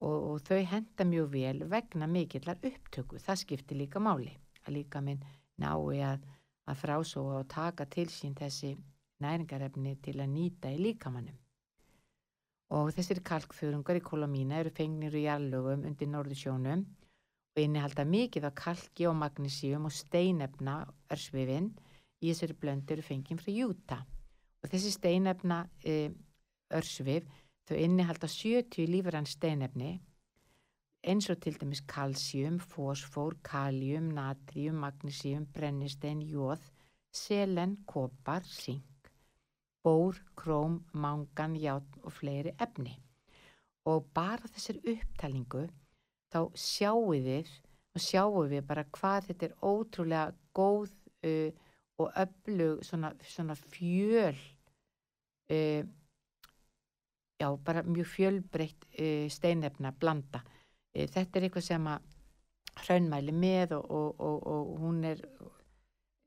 [0.04, 5.02] og, og þau henda mjög vel vegna mikillar upptöku, það skiptir líka máli að líka
[5.02, 5.24] minn
[5.62, 6.26] nái að,
[6.70, 8.76] að frásóa og taka til sín þessi
[9.24, 11.43] næringarefni til að nýta í líkamannum
[12.74, 16.84] og þessir kalkþörungar í kolamína eru fengnir í jarlögum undir norðusjónum
[17.54, 20.80] og innihalda mikið af kalki og magnísíum og steinefna
[21.14, 21.70] örsvifin
[22.24, 24.00] í þessari blöndu eru fengið frá júta.
[24.64, 26.10] Og þessi steinefna e,
[26.74, 27.28] örsvif
[27.68, 29.92] þau innihalda 70 lífrann steinefni
[31.04, 36.64] eins og til dæmis kalsjum, fósfór, kaljum, natrium, magnísíum, brennistein, jóð,
[37.12, 38.82] selen, kopar, síng
[39.84, 42.96] bór, króm, mangan, játn og fleiri efni.
[43.86, 45.68] Og bara þessir upptalingu
[46.32, 47.50] þá sjáum við
[48.00, 50.94] sjáum við bara hvað þetta er ótrúlega góð
[51.28, 51.52] uh,
[52.02, 54.40] og öflug svona, svona fjöl
[55.52, 55.84] uh,
[57.40, 60.42] já, bara mjög fjölbreytt uh, steinefna blanda.
[60.96, 62.10] Uh, þetta er eitthvað sem að
[62.84, 65.22] hraunmæli með og, og, og, og hún er,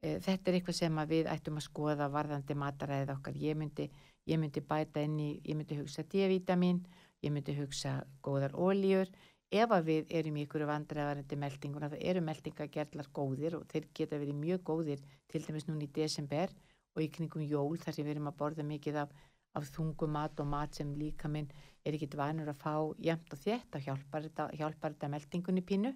[0.02, 3.38] þetta er eitthvað sem að við ættum að skoða varðandi mataræðið okkar.
[3.40, 3.88] Ég myndi,
[4.28, 6.82] ég myndi bæta inn í, ég myndi hugsa D-vitamin,
[7.24, 9.10] ég myndi hugsa góðar óljur,
[9.50, 14.18] ef að við erum í ykkur vandræðarandi meldinguna, það eru meldingagerlar góðir og þeir geta
[14.18, 16.52] verið mjög góðir til dæmis núna í desember
[16.96, 19.12] og í knygum jól þar sem við erum að borða mikið af,
[19.54, 21.48] af þungum mat og mat sem líka minn
[21.86, 25.92] er ekkit vanur að fá jæmt og þétt og hjálpar þetta, hjálpar þetta meldingunni pínu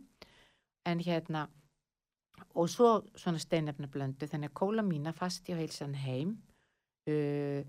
[0.86, 1.48] en hérna
[2.54, 6.36] og svo svona steinefnablöndu þannig að kóla mína fast í heilsan heim
[7.10, 7.60] uh,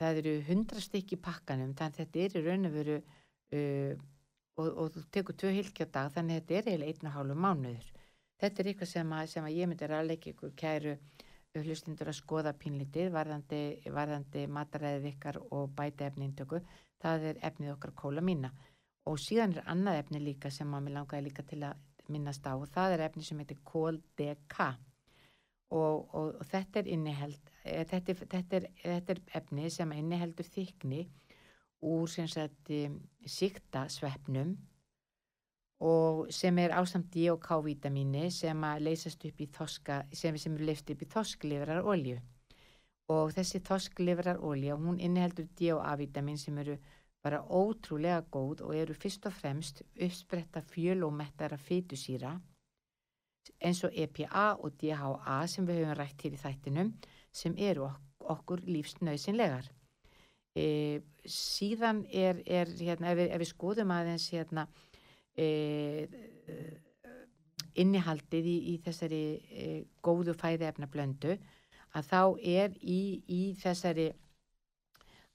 [0.00, 3.94] það eru hundra stykki pakkanum þannig að þetta er í raun og veru uh,
[4.60, 7.16] og, og þú tekur tvö hilki á dag þannig að þetta er eiginlega einn og
[7.18, 7.92] hálfu mánuður.
[8.42, 10.96] Þetta er eitthvað sem að, sem að ég myndi ræðleika ykkur kæru
[11.54, 13.60] hlustindur að skoða pínlítið varðandi,
[13.94, 16.58] varðandi mataræðið ykkar og bæta efniðindöku
[17.02, 18.50] það er efnið okkar kóla mína.
[19.06, 21.78] Og síðan er annað efni líka sem að mér langaði líka til að
[22.12, 24.58] minnast á og það er efni sem heitir KOL-DK
[25.74, 30.48] og, og, og þetta er inniheld eh, þetta, þetta, er, þetta er efni sem inniheldur
[30.48, 31.06] þykni
[31.84, 32.08] úr
[33.28, 34.54] síkta svefnum
[35.84, 40.64] og sem er ásamt D og K-vítamíni sem leysast upp í þoska, sem, sem er
[40.70, 42.20] leift upp í þosklifrar olju
[43.12, 46.78] og þessi þosklifrar olja, hún inniheldur D og A-vítamin sem eru
[47.24, 52.34] bara ótrúlega góð og eru fyrst og fremst uppspretta fjölómettara fytusýra
[53.64, 56.92] eins og EPA og DHA sem við höfum rætt hér í þættinum
[57.34, 57.88] sem eru
[58.20, 59.68] okkur lífsnauðsynlegar.
[60.56, 60.66] E,
[61.26, 64.66] síðan er, er hérna, ef, við, ef við skoðum aðeins hérna,
[65.36, 65.48] e,
[67.74, 69.68] innihaldið í, í þessari e,
[70.04, 71.36] góðu fæði efna blöndu
[71.94, 74.12] að þá er í, í þessari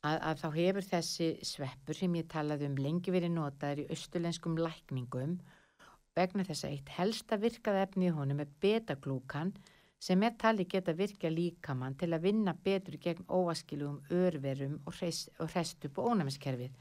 [0.06, 4.60] að, að þá hefur þessi sveppur sem ég talaði um lengi verið notaður í austulenskum
[4.60, 5.40] lækningum
[6.18, 9.54] vegna þess að eitt helsta virkað efni í honum er betaglúkan
[10.00, 15.88] sem er tali geta virkja líkamann til að vinna betur gegn óaskilugum örverum og hrest
[15.90, 16.72] upp og ónæmiskerfið.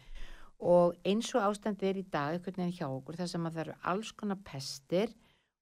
[0.58, 3.64] Og eins og ástandið er í dag einhvern veginn hjá okkur þar sem að það
[3.64, 5.14] eru alls konar pestir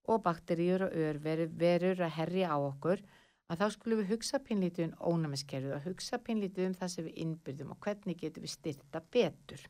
[0.07, 3.03] og bakteríur og örverur að herja á okkur
[3.47, 7.19] að þá skulum við hugsa pinlítið um ónæmiskerfið og hugsa pinlítið um það sem við
[7.25, 9.65] innbyrðum og hvernig getum við styrta betur.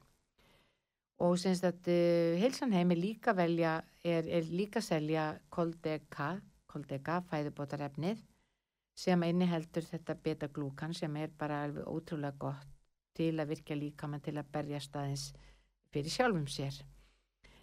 [1.24, 6.34] Og semst að uh, heilsanheim er líka velja, er, er líka selja koldeka
[6.76, 8.22] koldega, fæðubótarefnið
[8.96, 12.72] sem inniheldur þetta beta-glúkan sem er bara alveg ótrúlega gott
[13.16, 15.30] til að virka líka mann til að berja staðins
[15.92, 16.76] fyrir sjálfum sér.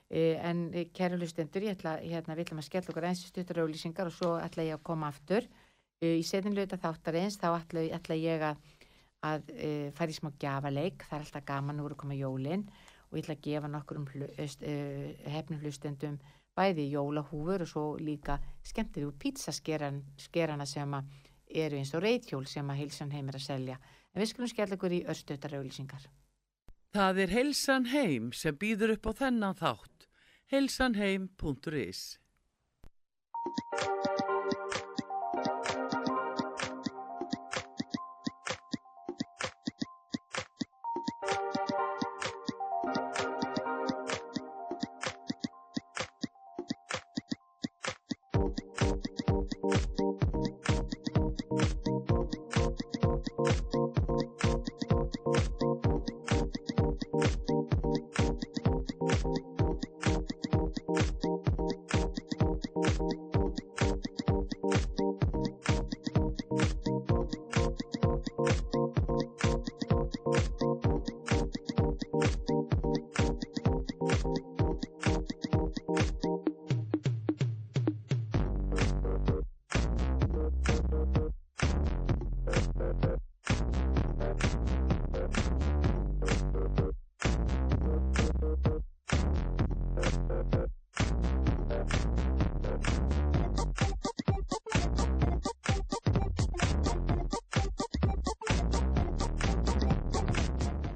[0.09, 3.61] E, en e, kæru hlustendur, ég ætla, hérna, við ætlum að skella okkur eins stuttur
[3.63, 5.45] auðlýsingar og svo ætla ég að koma aftur.
[6.03, 8.63] E, í setinlauta þáttar eins þá ætla, ætla ég að,
[9.23, 12.65] að e, fara í smá gjafaleik, það er alltaf gaman úr að koma jólinn
[13.09, 14.77] og ég ætla að gefa nokkur um hlu, e,
[15.31, 16.17] hefnum hlustendum
[16.57, 20.97] bæði jólahúfur og svo líka skemmtir úr pítsaskerana sem
[21.53, 23.79] eru eins og reythjól sem að heilsan heim er að selja.
[24.13, 26.09] En við skulum skella ykkur í örstötar auðlýsingar.
[26.93, 30.09] Það er heilsan heim sem býður upp á þennan þátt.
[30.53, 32.01] heilsanheim.is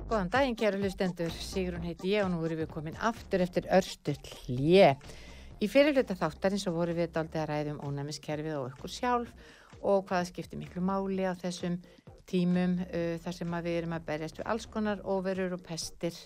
[0.07, 4.15] Góðan daginn kæru hlustendur, Sigrun heiti ég og nú erum við komin aftur eftir örstull
[4.45, 4.93] hlje.
[5.59, 9.51] Í fyrirluta þáttarins svo vorum við daldið að ræðum ónæmiskerfið og okkur sjálf
[9.81, 11.75] og hvaða skiptir miklu máli á þessum
[12.23, 16.23] tímum uh, þar sem við erum að berjast við alls konar overur og pestir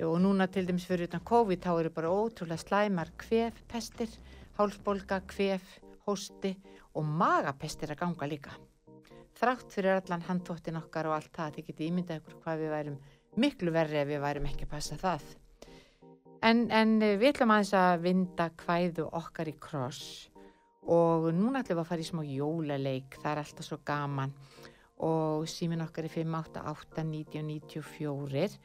[0.00, 4.08] og núna til dæmis fyrir utan COVID þá eru bara ótrúlega slæmar kvef pestir,
[4.56, 5.76] hálsbolga, kvef,
[6.08, 6.56] hósti
[6.96, 8.56] og magapestir að ganga líka.
[9.38, 12.98] Þrátt fyrir allan handtóttin okkar og allt það, þið getið ímyndað ykkur hvað við værum
[13.40, 15.22] miklu verri ef við værum ekki að passa það.
[16.44, 20.02] En, en við ætlum aðeins að vinda kvæðu okkar í kross.
[20.92, 24.30] Og núna ætlum við að fara í smá jólaleik, það er alltaf svo gaman.
[25.04, 28.58] Og símin okkar er 588-1994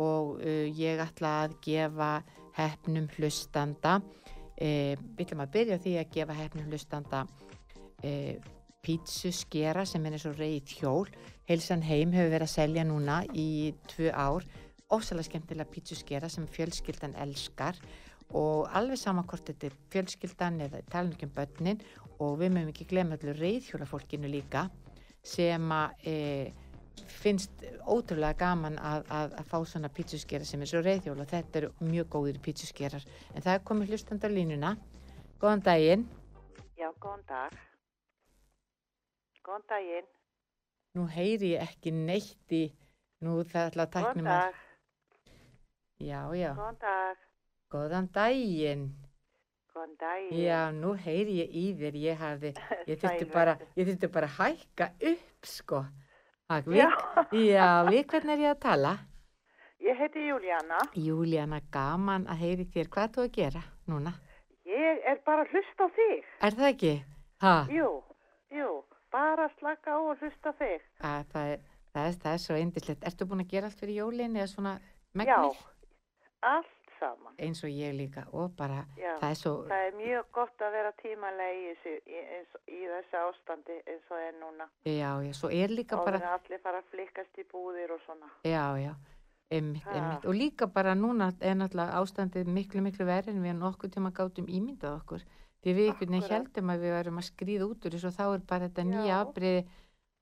[0.00, 2.22] og uh, ég ætla að gefa
[2.54, 8.36] hefnum hlustanda, uh, við ætlum að byrja því að gefa hefnum hlustanda uh,
[8.84, 11.10] pítsuskera sem er eins og reyð hjól.
[11.48, 14.46] Heilsan heim hefur verið að selja núna í tvö ár,
[14.90, 17.78] ósala skemmtilega pítsuskera sem fjölskyldan elskar.
[18.36, 21.80] Og alveg saman hvort þetta er fjölskyldan eða talningum börnin.
[22.20, 24.68] Og við mögum ekki glemja allir reyðhjólafólkinu líka
[25.24, 26.14] sem að e,
[27.20, 31.72] finnst ótrúlega gaman að, að, að fá svona pítsuskera sem er svo reyðhjóla þetta eru
[31.84, 33.04] mjög góðir pítsuskerar
[33.34, 34.76] en það er komið hlustand á línuna.
[35.40, 36.06] Góðan daginn.
[36.76, 37.69] Já, góðan dag.
[39.50, 40.06] Góðan daginn.
[40.94, 42.60] Nú heyri ég ekki neitt í
[43.26, 44.58] nú það ætla að Góðan takna mér dag.
[45.98, 47.24] Já, já, Góðan dag.
[47.74, 48.84] góðan daginn
[49.74, 50.36] Góðan daginn.
[50.44, 52.52] Já, nú heyri ég í þér, ég hafði,
[52.92, 55.80] ég þurfti bara, ég þurfti bara hækka upp, sko.
[56.50, 56.86] Ak, Já.
[57.32, 58.92] við, já, við hvernig er ég að tala?
[59.82, 60.78] Ég heiti Júlíana.
[60.94, 64.14] Júlíana, gaman að heyri þér, hvað er þú að gera núna?
[64.70, 66.30] Ég er bara að hlusta á þig.
[66.46, 66.94] Er það ekki?
[67.42, 67.90] Ha, Jú,
[68.54, 68.70] jú.
[69.12, 70.82] Bara slaka á og hlusta þig.
[71.02, 71.60] að, það, er,
[71.94, 73.06] það, er, það er svo eindislegt.
[73.10, 75.64] Ertu búin að gera allt fyrir jólin eða svona Já, megnir?
[76.42, 77.34] allt saman.
[77.40, 79.14] Eins og ég líka og bara, Já.
[79.22, 82.18] það er svo, Það er mjög gott að vera tímalega í, þessu, í,
[82.76, 84.66] í þessu ástandi eins og er núna.
[84.84, 86.34] já, já, svo er líka Og bara, bara...
[86.38, 88.28] allir fara að flikkast í búðir og svona.
[88.44, 88.92] Já, já,
[89.50, 90.24] einmitt, einmitt.
[90.28, 94.46] Og líka bara núna er náttúrulega ástandið miklu, miklu verið en við nokkuð tíma gátum
[94.46, 95.24] ímyndað okkur.
[95.60, 98.24] Því við einhvern veginn heldum að við værum að skrýða út úr þessu og þá
[98.26, 99.18] er bara þetta nýja Já.
[99.20, 99.60] afbriði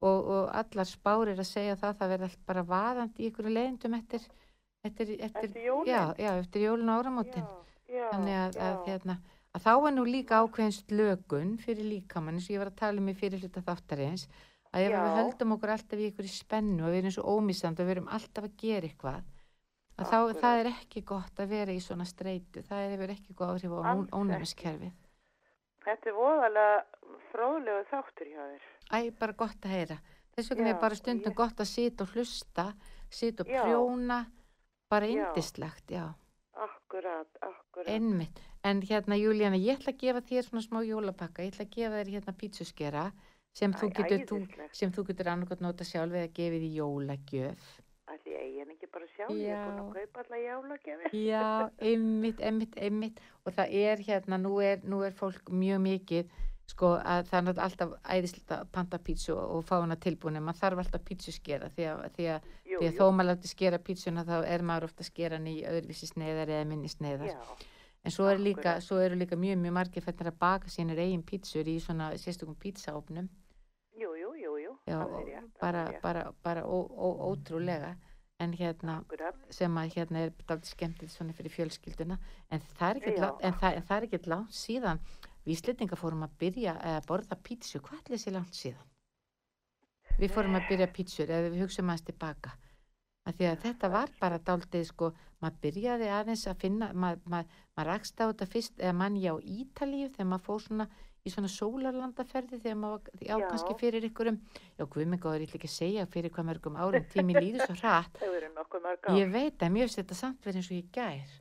[0.02, 3.96] og, og allar spárir að segja það, það verði allt bara vaðandi í ykkur leiðindum
[3.98, 4.26] eftir,
[4.86, 5.90] eftir, eftir, Eftir jólin?
[5.92, 7.48] Já, já, eftir jólun og áramótin.
[7.88, 9.18] Já, Þannig að, að, hérna,
[9.54, 13.02] að þá er nú líka ákveðin slökun fyrir líkamann eins og ég var að tala
[13.02, 14.26] um í fyrir hluta þáttarins
[14.68, 17.82] að ef við höldum okkur alltaf í ykkur í spennu og við erum svo ómissandi
[17.82, 19.22] og við erum alltaf að gera eitthvað
[19.98, 23.54] að þá, það er ekki gott að vera í svona streitu það er ekki góð
[23.54, 23.80] áhrif á
[24.18, 24.92] ónæmiskerfið
[25.88, 28.64] Þetta er voðalega fróðlegu þáttur hjá þér.
[28.92, 29.96] Æ, bara gott að heyra
[30.36, 32.66] þess vegna er bara stundum ég- gott að sita og hlusta
[33.10, 33.62] sita og Já.
[33.64, 34.18] prjóna
[34.90, 36.04] bara indislegt, já
[36.58, 37.86] Akkurat, akkurat.
[37.88, 41.74] Einmitt, en hérna Júlíana, ég ætla að gefa þér svona smá jólapakka, ég ætla að
[41.76, 43.12] gefa þér hérna pítsuskera
[43.54, 44.74] sem þú Æ, getur, þú, æðislegt.
[44.74, 47.80] sem þú getur annarkot nota sjálf eða gefið í jólagjöf.
[48.18, 49.94] Ætli ég hann ekki bara sjálf, ég er búin að Já.
[49.94, 51.10] kaupa alla jálagjafi.
[51.28, 56.32] Já, einmitt, einmitt, einmitt og það er hérna, nú er, nú er fólk mjög mikið,
[56.68, 60.60] sko, að það er alltaf æðislega að panta pítsu og, fá hana tilbúin, en maður
[60.64, 64.26] þarf alltaf pítsuskera því að, því að, Jú, því að þó maður láti skera pítsuna
[64.28, 67.32] þá er maður ofta að skera hann í öðruvísi sneiðar eða minni sneiðar.
[67.32, 67.66] Já,
[68.06, 71.24] En svo, er líka, svo eru líka mjög, mjög margir fættir að baka sínir eigin
[71.26, 73.26] pítsur í svona sérstökum pítsaofnum.
[73.98, 74.76] jú, jú, jú, jú.
[74.86, 77.96] Já, alveg bara, bara, bara ó, ó, ótrúlega.
[78.40, 79.34] En hérna, Akkurat.
[79.50, 82.18] sem að hérna er dálítið skemmtilegt svona fyrir fjölskylduna.
[82.54, 83.22] En það er ekkert, Já.
[83.24, 83.52] langt- er
[84.50, 85.00] síðan
[85.44, 87.80] við Íslendinga fórum að byrja að borða pítsu.
[87.80, 88.86] Hvað er þessi langt síðan?
[90.18, 92.52] Við fórum að byrja pítsur eða við hugsaum aðeins tilbaka.
[93.26, 95.12] Af því að þetta var bara dálítið sko,
[95.42, 97.44] maður byrjaði aðeins að finna, maður mað,
[97.76, 100.88] mað rakst á þetta fyrst, eða mann ég á Ítalíu þegar maður fór svona
[101.28, 103.46] í svona sólarlandaferði þegar maður, já, Já.
[103.50, 104.38] kannski fyrir ykkurum,
[104.78, 108.18] já, guðmengáður, ég ætla ekki að segja fyrir hvað mörgum árum, tími líður svo hratt.
[109.08, 109.10] Á.
[109.14, 111.36] Ég veit að mjög þetta samt verið eins og ég.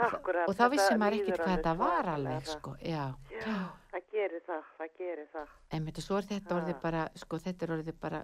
[0.00, 0.46] Akkurat.
[0.48, 3.02] og þá vissi maður ekkert hvað þetta var alveg, sko, já.
[3.34, 3.56] Já,
[3.90, 5.50] það gerir það, það gerir það.
[5.76, 6.80] Einmitt, og svo er þetta orðið Ha.
[6.84, 8.20] bara, sko, þetta er orðið bara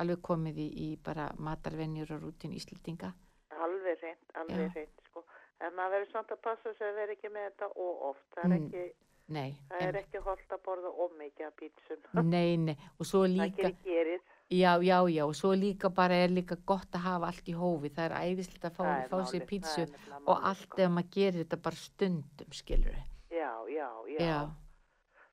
[0.00, 3.10] alveg komið í, í bara matarvenjur og rútin íslendinga.
[3.58, 4.72] Alveg reynd, alveg Já.
[4.78, 5.24] reynd, sko.
[5.60, 8.24] En maður verður samt að passa sig að vera ekki með þetta og oft.
[8.34, 8.84] Það er Mm, ekki,
[9.32, 12.00] Nei, það er ekki holdt að borða of mikið af pítsum.
[12.34, 14.24] nei, nei, og svo Það líka, gerir gerið.
[14.52, 17.92] já, já, já, og svo líka bara er líka gott að hafa allt í hófi,
[17.96, 19.94] það er æðislega að fá, er fá sér pítsu er
[20.26, 20.82] og allt sko.
[20.84, 23.06] ef maður gerir þetta bara stundum, skilur við.
[23.32, 24.26] Já, já, já.
[24.28, 24.40] Já,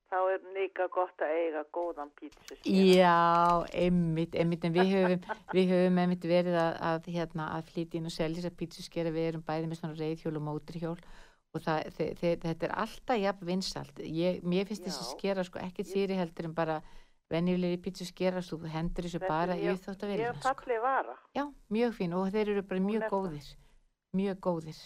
[0.09, 2.55] Þá er líka gott að eiga góðan pítsu.
[2.65, 3.11] já,
[3.77, 5.19] einmitt, einmitt, en við höfum,
[5.57, 9.27] við höfum einmitt verið að, að, hérna, að flytja inn og selja þessar pítsuskera, við
[9.33, 10.95] erum bæði með svona reyðhjól og móturhjól
[11.53, 14.01] og það, þe þe þetta er alltaf jafn vinsalt.
[14.05, 15.11] Ég, mér finnst þessi Já.
[15.15, 16.79] skera sko ekkert sýri heldur en bara
[17.29, 20.49] venjulegi pítsuskera, þú hendur þessu bara í Ég uppþóttavélina, er sko.
[20.49, 21.15] fallið vara.
[21.37, 23.49] Já, mjög fín og þeir eru bara mjög góðir,
[24.17, 24.79] mjög góðir.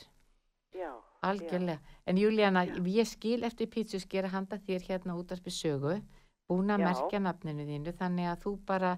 [0.73, 0.91] Já.
[1.23, 1.79] Algjörlega.
[2.05, 6.01] En Júlíana, ég skil eftir pítsuskera handa þér hérna út af sögu,
[6.49, 6.87] búin að Já.
[6.89, 8.97] merkja nafninu þínu þannig að þú bara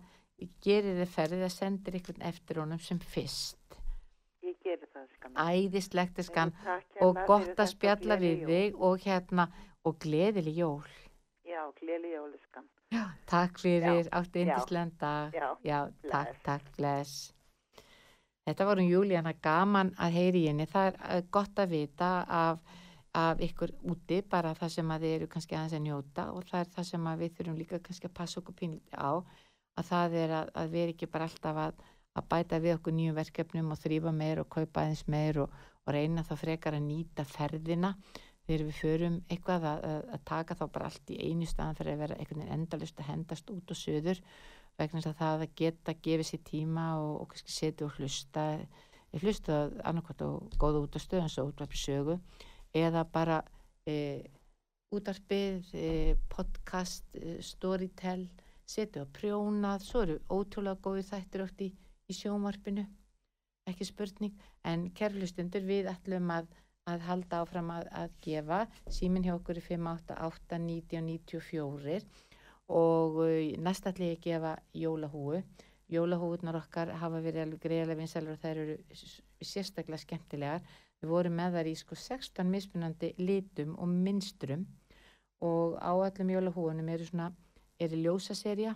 [0.61, 3.78] gerir þið ferðið að sendir einhvern eftir honum sem fyrst.
[4.41, 4.84] Ég geri það, skan.
[5.35, 8.49] Æðislegt skan Takk og gott að spjalla við jól.
[8.51, 9.47] þig og hérna
[9.85, 10.87] og gleðileg jól.
[11.45, 12.69] Já, gleðileg jóli, skan.
[13.25, 14.45] Takk fyrir, áttu
[14.99, 15.33] dag.
[15.33, 15.79] Já, Já,
[16.09, 16.43] takk, bless.
[16.43, 17.35] takk, bless.
[18.45, 20.67] Þetta var um Júlíana gaman að heyri henni.
[20.69, 22.59] Það er eh, gott að vita af,
[23.17, 26.59] af ykkur úti, bara það sem að þið eru kannski aðeins að njóta og það
[26.59, 29.11] er það sem að við þurfum líka kannski að passa okkur pínlítið á,
[29.79, 31.81] að það er að, að við erum ekki bara alltaf að,
[32.16, 35.93] að bæta við okkur nýjum verkefnum og þrýfa meir og kaupa aðeins meir og, og
[35.93, 37.95] reyna þá frekar að nýta ferðina.
[38.45, 41.95] Þegar við förum eitthvað að, að, að taka þá bara allt í einu staðan fyrir
[41.95, 44.22] að vera einhvern veginn endalust að hendast út og söður
[44.78, 48.45] vegna þess að það að geta gefið sér tíma og, og setja og hlusta
[49.16, 52.18] ég hlusta annarkvæmt og góða út á stöðum svo útvarpi sögu
[52.76, 53.39] eða bara
[53.88, 54.26] e,
[54.95, 58.28] útarpið, e, podcast, e, storytell
[58.68, 61.70] setja á prjónað, svo eru ótrúlega góði þættir oft í,
[62.09, 62.85] í sjómarpinu
[63.69, 64.33] ekki spurning.
[64.63, 66.49] En kærlustundur við ætlum að,
[66.89, 68.63] að halda áfram að, að gefa.
[68.93, 72.01] Símin hjá okkur er 588 90 94
[72.75, 75.41] og uh, næst ætla ég að gefa jólahúu
[75.91, 78.77] jólahúunar okkar hafa verið alveg greiðlega vinsælur og þær eru
[79.45, 80.63] sérstaklega skemmtilegar.
[81.01, 84.65] Við vorum með þar í sko 16 mismunandi litum og mynstrum.
[85.45, 87.29] Og á öllum jólahúunum eru svona
[87.79, 88.73] eru ljósaserja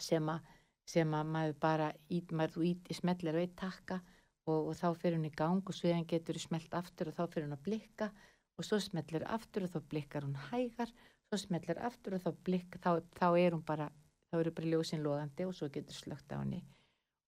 [0.00, 0.55] sem að
[0.86, 4.00] sem að maður bara ít, maður þú ít, smellir og eitt takka
[4.46, 7.24] og, og þá fyrir hún í gang og svo getur hún smelt aftur og þá
[7.32, 8.10] fyrir hún að blikka
[8.56, 10.92] og svo smellir aftur og þá blikkar hún hægar
[11.26, 13.90] svo smellir aftur og þá blikka þá, þá er hún bara,
[14.30, 16.62] þá eru bara ljósin loðandi og svo getur slögt á henni.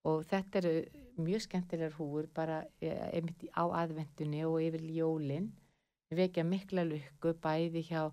[0.07, 0.75] Og þetta eru
[1.19, 5.51] mjög skemmtilegar húur bara eh, einmitt í- á aðvendunni og yfir jólin.
[6.15, 8.07] Vekja mikla lukku bæði hjá,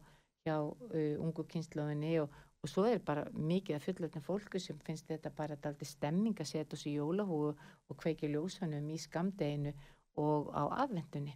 [0.43, 2.33] hjá uh, ungu kynnslóðinni og,
[2.65, 6.47] og svo er bara mikið að fullöfna fólku sem finnst þetta bara daldi stemming að
[6.49, 9.73] setja þessu jólahúu og kveikja ljósanum í skamdeginu
[10.17, 11.35] og á aðvendunni.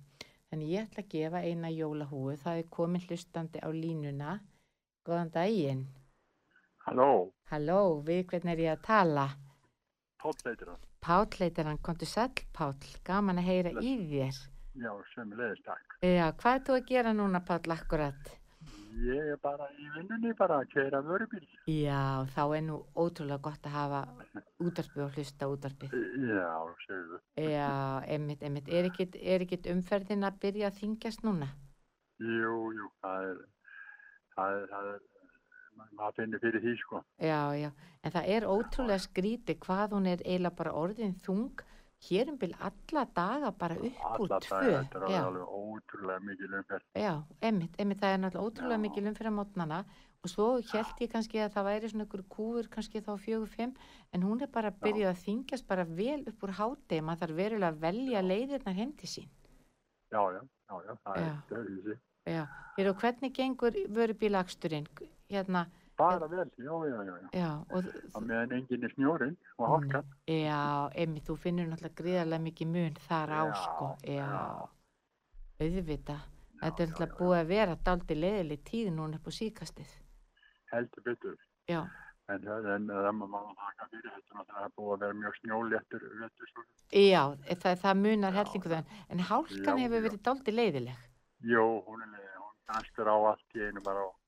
[0.49, 4.39] Þannig ég ætla að gefa eina jólahúu, það er komin hlustandi á línuna.
[5.05, 5.85] Góðan daginn.
[6.87, 9.27] Halló, Halló, við hvernig er ég að tala?
[11.05, 14.41] Heitir hann, komdu sæll Páll, gaman að heyra í þér.
[14.81, 15.99] Já, sömulegis takk.
[16.01, 18.38] Já, hvað er þú að gera núna Páll akkurat?
[18.99, 21.43] Ég er bara í vinnunni bara að keira vörubíl.
[21.69, 23.99] Já, þá er nú ótrúlega gott að hafa
[24.65, 25.93] útarpið og hlusta útarpið.
[26.25, 26.49] Já,
[26.87, 27.19] segðu.
[27.45, 27.69] Já,
[28.09, 28.67] einmitt, einmitt.
[28.67, 31.51] Er ekkit, er ekkit umferðin að byrja að þingjast núna?
[32.19, 33.39] Jú, jú, það er,
[34.35, 34.99] það er, það er,
[35.79, 37.03] ma- maður finnir fyrir því sko.
[37.23, 37.69] Já, já.
[38.03, 41.61] En það er ótrúlega skrítið hvað hún er eiginlega bara orðin þung.
[41.99, 44.49] Hér um bil alla daga bara upp úr Alla tvö.
[44.59, 46.83] daga, þetta er Já, alveg ótrúlega mikil umferð.
[46.95, 47.99] já, einmitt, einmitt.
[47.99, 48.83] Það er náttúrulega ótrúlega Já.
[48.85, 49.79] mikil umferð á mótnana.
[50.23, 53.73] Og svo held ég kannski að það væri svona ykkur kúfur kannski þá fjögur fimm.
[54.13, 57.01] En hún er bara að byrja að þingjast bara vel upp úr hátegi.
[57.01, 59.29] Maður þarf verulega að velja leiðirnar heim til sín.
[60.11, 61.27] Já, já, já, já, það Já.
[61.27, 61.99] er stöðvísi.
[62.27, 62.43] Já,
[62.75, 64.87] fyrir og hvernig gengur vörubílaksturinn?
[65.29, 65.67] Hérna,
[65.99, 67.49] Bara vel, já, já, já, já.
[68.15, 70.11] og meðan enginn er snjórin og hálkan.
[70.31, 70.59] já,
[70.95, 74.29] emmi, þú finnur náttúrulega gríðarlega mikið mun þar á, sko, já,
[75.59, 76.19] auðvita.
[76.59, 79.91] Þetta er náttúrulega búið að vera daldi leiðileg tíð núna upp á síkastið.
[80.71, 81.35] Heldur betur.
[81.67, 81.83] Já,
[82.29, 86.03] En það má maður taka fyrir þetta það er búið að vera mjög snjóléttur
[86.93, 87.21] já,
[87.63, 90.99] það, það munar hellingu þann, en hálkan Já, hefur verið daldi leiðileg.
[91.49, 94.18] Jó, hún er leið, hún danstur á allt í einu bara og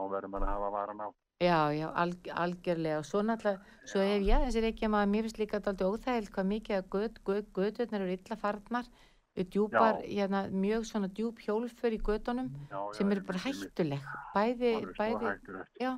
[0.00, 1.08] þá verður maður að hafa varan á.
[1.40, 2.98] Já, já, alg, algjörlega.
[3.00, 6.50] Og svo náttúrulega, svo hef ég ekki að maður mér finnst líka daldi óþægild hvað
[6.50, 8.90] mikið að göt, göt, göturnar eru illa farnar,
[9.48, 14.72] djúpar, hérna, mjög svona djúp hjólfur í götunum Já, sem já, eru bara hættuleg, bæði,
[14.98, 15.80] bæði, stórhættulegt.
[15.80, 15.92] Já,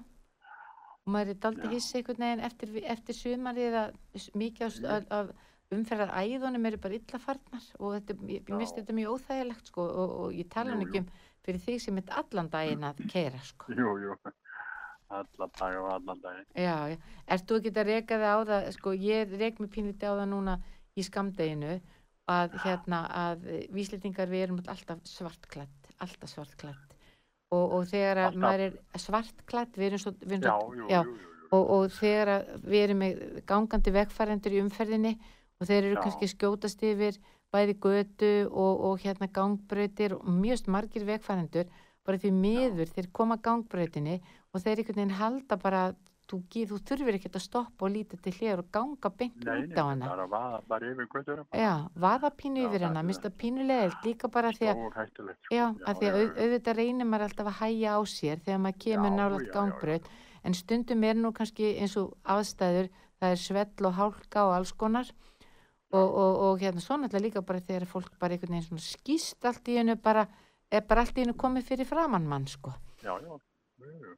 [1.03, 1.71] og maður er daldi Já.
[1.73, 5.33] hissi einhvern veginn eftir, eftir sumarið að mikið Ég- af, af
[5.77, 8.83] umferðar æðunum eru bara illa farnar og þetta, ég, ég minnst Já.
[8.83, 11.11] þetta mjög óþægilegt sko og, og ég tala nú ekki um
[11.43, 13.73] fyrir þig sem er allan daginn að keira sko.
[13.75, 14.19] Jú, jú,
[15.13, 16.47] allan dag og allan daginn.
[16.55, 17.01] Já, já,
[17.35, 20.31] ert þú ekki að reka þig á það, sko ég rek mig pínlítið á það
[20.31, 20.57] núna
[20.95, 21.75] í skamdeginu
[22.31, 23.45] að hérna að
[23.75, 26.93] víslendingar við erum alltaf svartklætt, alltaf svartklætt
[27.53, 30.89] og, og þegar að maður er svartklætt, við erum svo, við erum Já, svo jú,
[30.89, 31.03] já.
[31.03, 35.13] jú, jú, og, og þegar að við erum með gangandi vegfærendur í umferðinni
[35.63, 36.03] og þeir eru Já.
[36.03, 37.19] kannski skjótast yfir
[37.53, 41.69] bæði götu og, og hérna gangbrautir og mjög margir vegfærendur
[42.03, 44.19] bara því miður þeir koma gangbrautinni
[44.53, 45.83] og þeir einhvern veginn halda bara
[46.31, 46.39] þú,
[46.71, 50.09] þú þurfir ekkert að stoppa og líta til hér og ganga beint út á hana.
[50.09, 51.47] bara vaða bara yfir götturum.
[51.53, 55.25] Já, vaða pínu Já, yfir hana, minnst það pínulegilegt líka bara því að, sko.
[55.53, 56.35] já, að því að já, au, já.
[56.43, 59.55] auðvitað reynir maður alltaf að hæja á sér þegar maður kemur Já, nálaðt já, já,
[59.59, 62.89] gangbröð, en stundum er nú kannski eins og aðstæður,
[63.21, 65.13] það er svell og hálka og alls konar
[65.93, 69.45] og, og, og hérna svo náttúrulega líka bara þegar fólk bara einhvern veginn svona skýst
[69.49, 70.27] allt í hennu bara,
[70.73, 72.73] er bara allt í hennu komið fyrir framann mann, sko.
[73.03, 74.15] Já, já, jú, jú.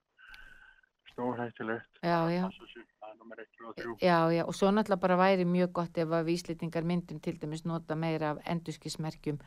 [1.13, 2.01] Stór hættulegt.
[2.03, 2.43] Já, já.
[2.49, 3.97] Passa sig, Það nummer 1 og 3.
[4.03, 7.65] Já, já, og svo náttúrulega bara væri mjög gott ef að víslýtingar myndum til dæmis
[7.65, 9.39] nota meira af endurskismerkjum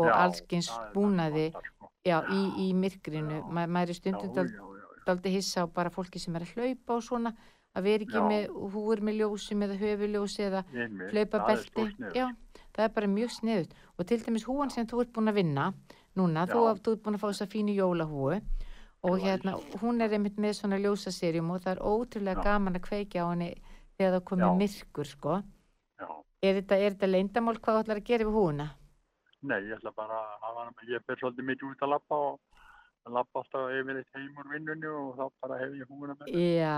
[0.00, 1.90] og allskins búnaði Sko.
[2.04, 3.42] já, í, í myrkrinu.
[3.42, 3.46] Já.
[3.52, 5.02] Ma, maður er Já, stundum já, dal, já, já.
[5.06, 7.34] daldi hissa á bara fólki sem er að hlaupa og svona,
[7.72, 8.28] að vera ekki Já.
[8.28, 11.62] með húur með ljósum eða höfuljósi eða Einmitt, hlaupa það
[12.12, 13.72] er er bara mjög sniðut.
[13.98, 15.72] Og til dæmis húan sem þú ert búin að vinna
[16.16, 18.40] núna, þú, þú ert búin að fá þessa fínu jólahúu
[19.02, 22.44] og Já, hérna, hún er einmitt með svona ljósaserjum og það er ótrúlega Já.
[22.46, 23.50] gaman að kveikja á henni
[23.98, 24.58] þegar það komið Já.
[24.62, 25.42] myrkur, sko.
[26.42, 28.68] Er þetta, þetta leyndamál hvað þú ætlar að gera við húuna?
[29.42, 32.61] Nei, ég ætla bara að ég ber svolítið mikið út að lappa og
[33.06, 36.30] að lappa alltaf yfir eitt heim úr vinnunni og þá bara hef ég húuna með.
[36.38, 36.76] Já,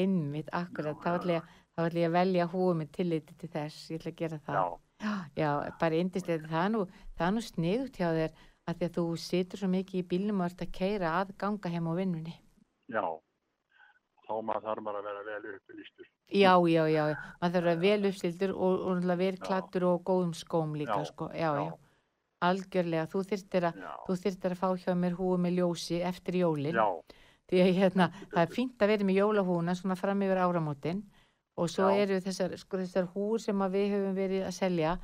[0.00, 3.36] einmitt, akkurat, Já, þá já, ætla ég, þá ætla ég að velja húu með tilliti
[3.40, 4.58] til þess, ég ætla að gera það.
[5.04, 5.50] Já, Já,
[5.80, 6.84] bara indislegt, það nú,
[7.18, 10.40] það er nú sniðut hjá þér að því að þú situr svo mikið í bílnum
[10.40, 12.34] og ert að keira að ganga heim á vinnunni.
[12.88, 13.04] já.
[14.24, 16.06] Þá maður þarf maður að vera vel uppilýstur.
[16.32, 19.42] Já, já, já, já, maður þarf að vera vel uppstildur og, og Já.
[19.44, 21.66] klattur og góðum skóm líka, Já, sko, já, já,
[22.48, 23.82] algjörlega, þú þyrftir að,
[24.50, 26.76] að fá hjá mér húu með ljósi eftir jólin.
[26.76, 26.88] já,
[27.50, 31.04] því að hérna, það er fínt að vera með jólahúna svona fram yfir áramótin.
[31.54, 32.00] Og svo Já.
[32.02, 34.96] eru þessar, sko, þessar húr sem við höfum verið að selja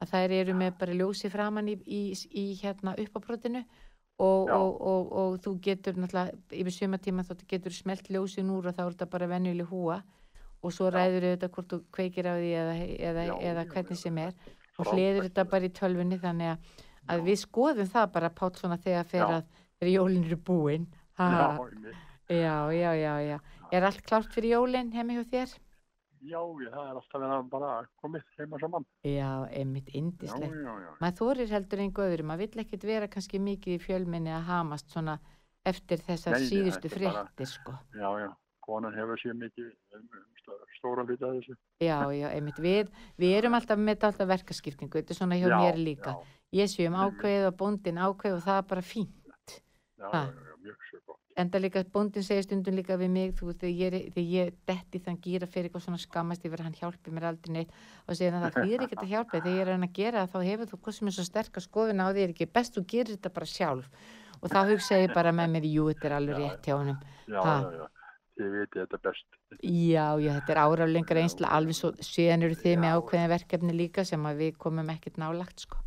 [0.00, 2.00] að þær eru með bara ljósi framann í, í,
[2.32, 3.64] í hérna uppábrotinu.
[4.18, 8.74] Og, og, og, og þú getur náttúrulega yfir sumatíma þá getur smelt ljósin úr og
[8.74, 10.00] þá er þetta bara venjuleg húa
[10.58, 12.72] og svo ræður þetta hvort þú kveikir á því eða,
[13.10, 14.32] eða, eða hvernig sem er.
[14.78, 18.78] og hliður þetta bara í tölvunni þannig að, að við skoðum það bara Páll svona
[18.82, 19.30] þegar fer Já.
[19.38, 20.86] að þegar jólin eru búin
[21.18, 21.30] ha,
[22.28, 22.58] já.
[22.74, 23.38] Já, já, já.
[23.72, 25.56] Er allt klárt fyrir jólinn heimi hjá þér?
[26.18, 28.86] já, ég, það er alltaf verið að bara komið heima saman.
[29.06, 30.56] Já, einmitt indislegt.
[30.98, 34.90] Maður þorir heldur einhver öðru, maður vill ekkit vera kannski mikið í fjölminni að hamast
[34.92, 35.18] svona
[35.68, 37.76] eftir þessar Nei, síðustu fréttir, sko.
[37.94, 38.28] Já, já,
[38.64, 41.58] konan hefur sér mikið um, um, stó- stóra hluti að þessu.
[41.84, 42.58] Já, já, einmitt.
[42.62, 42.90] Við,
[43.20, 46.16] við erum alltaf með alltaf verkaskiptingu, þetta er svona hjá já, mér líka.
[46.18, 49.14] Já, Ég sé um ákveð og bóndin ákveð og það er bara fínt.
[49.98, 50.22] já, já,
[50.64, 51.18] mjög svo gott.
[51.38, 54.98] Enda líka, bóndin segir stundum líka við mig, þú veist, þegar ég, er- ég detti
[55.04, 57.70] þann gýra fyrir eitthvað svona skammast yfir hann hjálpi mér aldrei neitt
[58.08, 60.48] og segir hann það þýðir ekkert að hjálpa þegar ég er að gera það þá
[60.48, 62.84] hefur þú hvað sem er svo sterk að skoðuna á því er ekki best þú
[62.90, 63.86] gerir þetta bara sjálf
[64.42, 66.98] og þá hugsa ég bara með mér, jú, þetta er alveg rétt hjá honum.
[67.28, 67.86] Já, já, já,
[68.38, 69.26] þið vitið þetta best.
[69.62, 73.74] Já, já, þetta er áralengar Já, einsla, alveg svo, síðan eru þið með ákveðin verkefni
[73.78, 75.78] líka sem að við komum ekkert nálagt, sko.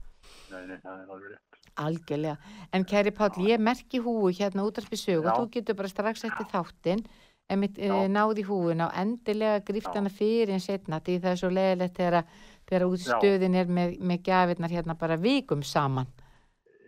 [0.51, 1.59] Nei, nei, það er alveg rétt.
[1.81, 2.53] Algjörlega.
[2.75, 5.35] En kæri Páll, ég merki húu hérna útarpi sög og Já.
[5.39, 7.05] þú getur bara strax eftir þáttinn
[7.51, 8.07] emitt e, Já.
[8.11, 9.99] náði húuna og endilega gríft Já.
[9.99, 12.27] hana fyrir en setna því það er svo leiðilegt þegar,
[12.69, 13.13] þegar út Já.
[13.15, 16.11] stöðin er með, með gjafirnar hérna bara vikum saman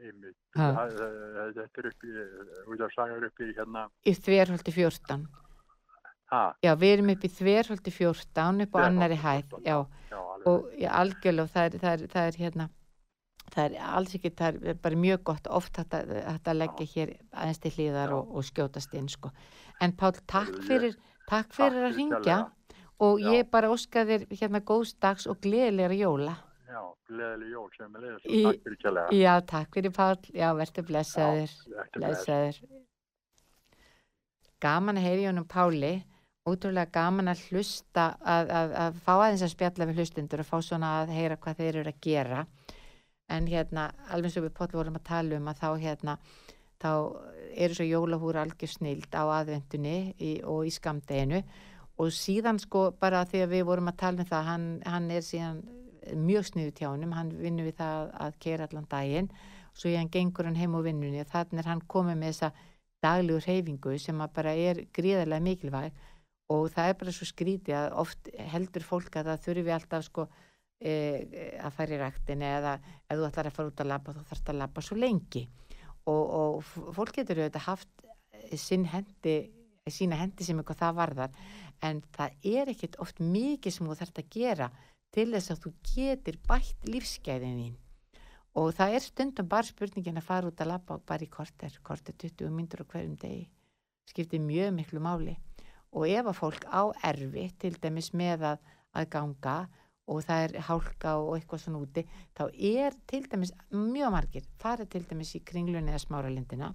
[0.04, 0.38] Einmitt.
[0.54, 2.14] Þetta er upp í,
[2.74, 5.26] út af sagar upp í hérna, í þverholti 14.
[6.34, 9.78] ha, Já, við erum upp í þverholti 14 upp á annari hæð, 14, já,
[10.12, 10.48] já, alveg.
[10.52, 12.70] og já, algjörlega og það er, það er, það er hérna
[13.54, 17.62] það er alls ekki, það er bara mjög gott oft að, að leggja hér aðeins
[17.64, 18.16] til hlýðar Já.
[18.18, 19.32] og, og skjótast inn sko.
[19.82, 20.96] en Pál, takk fyrir
[21.30, 22.40] takk fyrir að ringja
[23.04, 23.30] og Já.
[23.38, 26.36] ég bara óska þér hérna góðs dags og gleðilegra jóla
[26.74, 29.18] Já, gleðileg jól sem er leiðis Í- og takk fyrir kjærlega.
[29.20, 32.26] já, takk fyrir Pál, já, verður blessaður Þetta bless.
[32.26, 32.62] blessaður
[34.64, 35.94] gaman að heyri honum Páli
[36.48, 40.58] ótrúlega gaman að hlusta að, að, að fá aðeins að spjalla við hlustundur og fá
[40.66, 42.42] svona að heyra hvað þeir eru að gera
[43.34, 46.18] en hérna, alveg eins og við Páll vorum að tala um að þá hérna
[46.84, 46.92] þá
[47.54, 51.44] eru svo jólahúra algjör snild á aðvendunni í, og í skamdeginu
[52.02, 55.26] og síðan sko bara því að við vorum að tala um það hann, hann er
[55.26, 55.62] síðan
[56.12, 59.30] mjög sniðu tjánum, hann vinnur við það að kera allan daginn.
[59.74, 62.50] Svo ég hann gengur hann heim á vinnunni og þannig er hann komið með þessa
[63.04, 66.02] daglegu hreyfingu sem bara er gríðarlega mikilvæg.
[66.54, 70.28] Og það er bara svo skrítið að oft heldur fólk að það þurfi alltaf sko
[70.84, 70.94] e,
[71.64, 72.78] að fara í ræktin eða
[73.08, 75.44] ef þú ætlar að fara út að labba þá þarfst að labba svo lengi.
[76.12, 79.38] Og, og fólk getur auðvitað haft eh, sinn hendi
[79.92, 81.38] sína hendi sem eitthvað það varðar
[81.84, 84.68] en það er ekkit oft mikið sem þú þarft að gera
[85.14, 87.80] til þess að þú getur bætt lífsgæðin þín.
[88.60, 92.16] Og það er stundum bara spurningin að fara út að labba bara í korter, korter
[92.22, 93.48] 20 myndur á hverjum degi.
[94.10, 95.36] Skiptir mjög miklu máli.
[95.94, 98.64] Og ef að fólk á erfi til dæmis með að,
[98.94, 99.58] að ganga
[100.12, 102.04] og það er hálka og eitthvað svona úti
[102.36, 106.74] þá er til dæmis mjög margir farið til dæmis í kringlunni eða smáralindina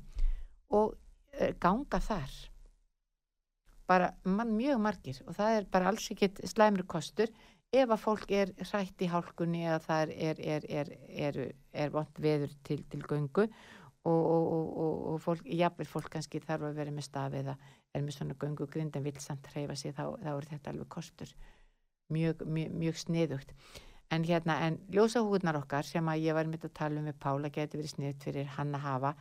[0.73, 2.33] og uh, ganga þar.
[3.89, 7.33] Bara man, mjög margir og það er bara alls ekkit slæmri kostur
[7.73, 12.55] ef að fólk er hrætt í hálkunni eða það er, er, er, er, vond veður
[12.65, 17.09] til, til göngu og, og, og, og fólk, jafnveg fólk kannski þarf að vera með
[17.11, 17.59] stafi eða
[17.93, 20.91] er með svona göngu grind en vil samt hreyfa sig þá, þá er þetta alveg
[20.93, 21.35] kostur
[22.15, 23.53] mjög, mjög, mjög sniðugt.
[24.11, 27.51] En hérna, en ljósahúðnar okkar sem að ég var með að tala um með Pála
[27.53, 29.13] getur verið sniðt fyrir hann að hafa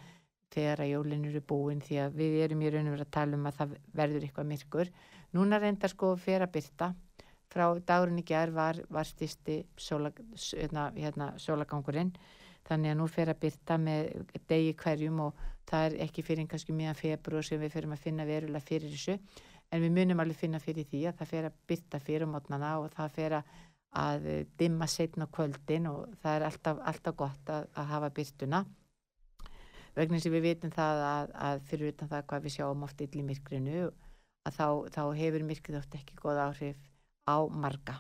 [0.56, 3.36] þegar að jólinn eru búin því að við erum í raun og verið að tala
[3.36, 4.94] um að það verður eitthvað myrkur.
[5.36, 6.94] Núna reyndar sko fyrir að byrta
[7.52, 12.14] frá dagurinn í gerð var, var stýsti sóla, hérna, hérna, sólagangurinn
[12.68, 14.10] þannig að nú fer að byrta með
[14.50, 18.28] degi hverjum og það er ekki fyrir kannski mjög februar sem við fyrir að finna
[18.28, 19.18] verulega fyrir þessu
[19.72, 22.92] en við munum alveg finna fyrir því að það fer að byrta fyrir mótnana og
[22.96, 24.28] það fer að
[24.60, 28.66] dimma setna kvöldin og það er alltaf, alltaf gott að, að hafa byrtuna
[29.98, 33.26] vegna sem við vitum það að, að fyrir utan það hvað við sjáum oft yllir
[33.28, 33.88] myrkrinu
[34.48, 36.84] að þá, þá hefur myrkrið oft ekki góð áhrif
[37.28, 37.98] á marga.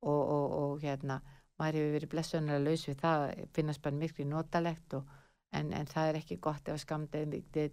[0.00, 1.20] Og, og, og hérna
[1.60, 3.24] maður hefur verið blessunlega laus við það
[3.56, 5.10] finnast bara miklu notalegt og,
[5.56, 7.66] en, en það er ekki gott ef skamdegi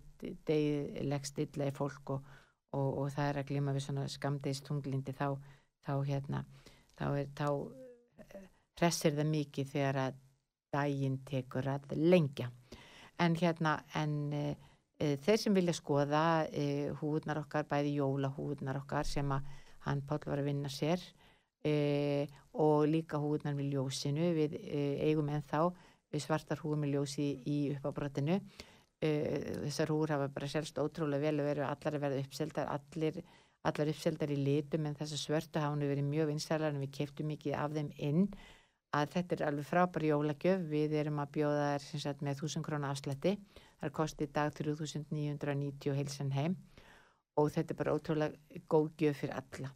[1.07, 2.34] leggst illa í fólk og,
[2.76, 5.36] og, og það er að glima við svona skamdegis tunglindi þá,
[5.86, 6.43] þá hérna
[6.97, 7.47] þá, er, þá
[8.26, 8.47] eh,
[8.80, 10.24] hressir það mikið þegar að
[10.74, 12.49] daginn tekur að lengja.
[13.24, 14.41] En hérna en e,
[14.99, 19.47] e, þeir sem vilja skoða e, húðnar okkar, bæði jóla húðnar okkar sem að
[19.88, 21.01] hann Pál var að vinna sér
[21.68, 24.53] og líka húðnar með ljósinu við
[25.03, 25.74] eigum en þá
[26.13, 28.38] við svartar húðum með ljósi í uppábrotinu
[29.01, 33.19] þessar húður hafa bara selst ótrúlega vel og veru allar að verða uppseldar allir,
[33.67, 37.53] allar uppseldar í litum en þessar svörtu nú verið mjög vinstælar en við keftum mikið
[37.53, 38.27] af þeim inn.
[38.95, 40.61] Að þetta er alveg frábær jólagjöf.
[40.71, 43.35] Við erum að bjóða þær með 1000 krónu afslætti.
[43.77, 46.55] Það er kostið dag 3990 heilsan heim.
[47.37, 49.73] Og þetta er bara ótrúlega góð gjöf fyrir alla.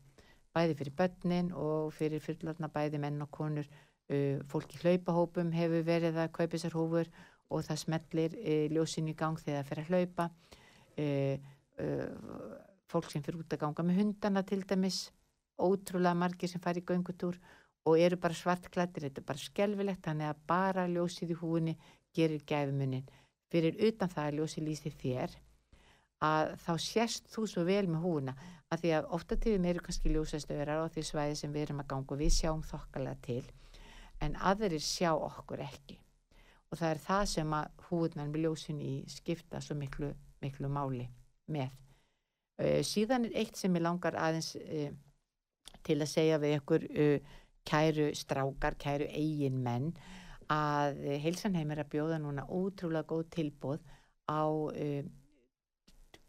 [0.56, 3.68] Bæði fyrir börnin og fyrir fyrirlarna bæði menn og konur.
[4.12, 7.12] Uh, fólk í hlaupahópum hefur verið að kaupa þessar hófur
[7.52, 10.30] og það smellir uh, ljósin í gang þegar það fyrir að hlaupa.
[11.02, 11.50] Uh,
[11.84, 12.60] uh,
[12.92, 15.06] fólk sem fyrir út að ganga með hundana til dæmis
[15.62, 17.38] ótrúlega margir sem fari í göngutúr
[17.88, 21.78] og eru bara svartklættir, þetta er bara skelvilegt þannig að bara ljósið í húinni
[22.16, 23.08] gerir gæfumunin
[23.52, 25.38] fyrir utan það að ljósið lýsi þér
[26.22, 28.36] að þá sérst þú svo vel með húuna
[28.72, 31.90] að því að ofta tíðum eru kannski ljósastöðurar á því svæði sem við erum að
[31.94, 33.44] ganga og við sjáum þokkalega til
[34.22, 35.98] en aðrir sjá okkur ekki
[36.72, 40.12] og það er það sem að húunan með ljósin í skipta svo miklu,
[40.44, 41.08] miklu máli
[41.52, 41.72] með.
[42.88, 44.54] Síðan er eitt sem ég langar aðeins
[45.84, 46.86] til að segja við ykkur
[47.68, 49.92] kæru strákar, kæru eigin menn
[50.52, 53.84] að heilsanheim er að bjóða núna ótrúlega góð tilbóð
[54.30, 54.44] á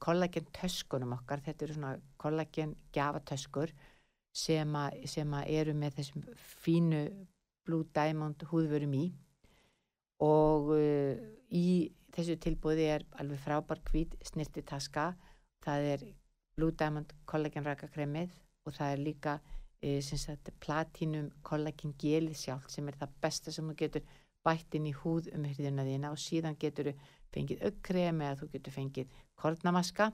[0.03, 3.70] kollagen töskunum okkar, þetta eru svona kollagen gafatöskur
[4.34, 6.24] sem, sem a eru með þessum
[6.64, 7.03] fínu
[7.62, 9.05] Blue Diamond húðvörum í
[10.21, 11.17] og uh,
[11.49, 15.13] í þessu tilbúði er alveg frábær hvít snirti taska,
[15.65, 16.07] það er
[16.57, 18.35] Blue Diamond kollagen rakakremið
[18.67, 23.79] og það er líka uh, platinum kollagen gelið sjálf sem er það besta sem þú
[23.79, 24.05] getur
[24.43, 26.99] bætt inn í húð um hyrðina þína og síðan getur þú
[27.33, 30.11] fengið aukkrem eða þú getur fengið kornamaska.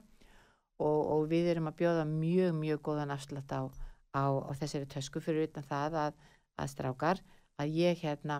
[0.79, 3.67] Og, og við erum að bjóða mjög, mjög góðan afslátt á,
[4.15, 6.21] á, á þessari tösku fyrir utan það að,
[6.55, 7.19] að strákar
[7.59, 8.37] að ég hérna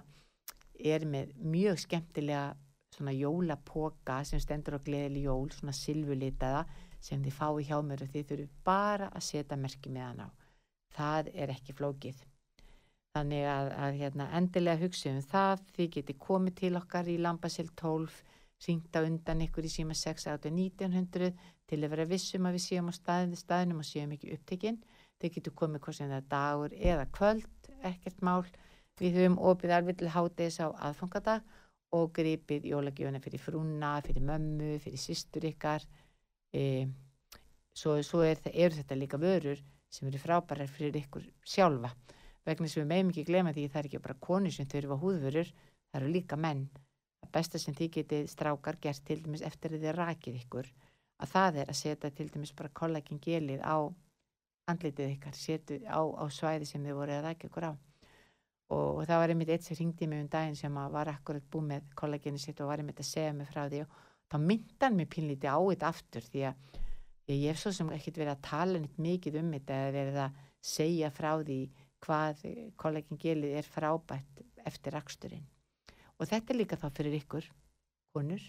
[0.80, 2.56] er með mjög skemmtilega
[2.96, 6.66] svona jólapoka sem stendur á gleðili jól, svona silfurlitaða
[7.00, 10.30] sem þið fái hjá mér og þið þurfu bara að setja merki með hann á.
[10.96, 12.26] Það er ekki flókið.
[13.16, 17.70] Þannig að, að hérna, endilega hugsa um það, þið geti komið til okkar í Lambasil
[17.80, 18.20] 12
[18.68, 21.32] ringta undan ykkur í síma 6.1900
[21.70, 24.82] til að vera vissum að við séum á staðin, staðinum og séum ekki upptekinn.
[25.20, 28.44] Þeir getur komið hvort sem það er dagur eða kvöld, ekkert mál.
[29.00, 31.46] Við höfum opið alveg til hátegis á aðfangadag
[31.96, 35.86] og gripið jólagjöfuna fyrir frúna, fyrir mömmu, fyrir sýstur ykkar.
[36.54, 36.88] E,
[37.74, 41.94] svo svo er, eru þetta líka vörur sem eru frábærar fyrir ykkur sjálfa.
[42.46, 45.50] Vegna sem við meðum ekki glema því það er ekki bara konu sem þurfa húðvörur,
[45.90, 46.68] það eru líka menn
[47.24, 50.70] að besta sem þið getið strákar gert til dæmis eftir að þið rakið ykkur
[51.20, 53.78] að það er að setja til dæmis bara kollagin gelið á
[54.70, 57.74] andlitið ykkar, setju á, á svæði sem þið voru að rækja ykkur á
[58.70, 61.90] og, það var einmitt eitt sem ringdi mig um daginn sem var akkurat búið með
[61.98, 63.96] kollaginu sitt og var einmitt að segja mig frá því og
[64.30, 68.34] þá myndan mér pínlítið á þetta aftur því að ég hef svo sem ekkert verið
[68.36, 70.44] að tala neitt mikið um þetta eða verið að
[70.74, 71.60] segja frá því
[72.06, 72.44] hvað
[72.80, 75.48] kollegin Gelið er frábært eftir raksturinn
[76.20, 77.50] og þetta er líka þá fyrir ykkur
[78.14, 78.44] konur,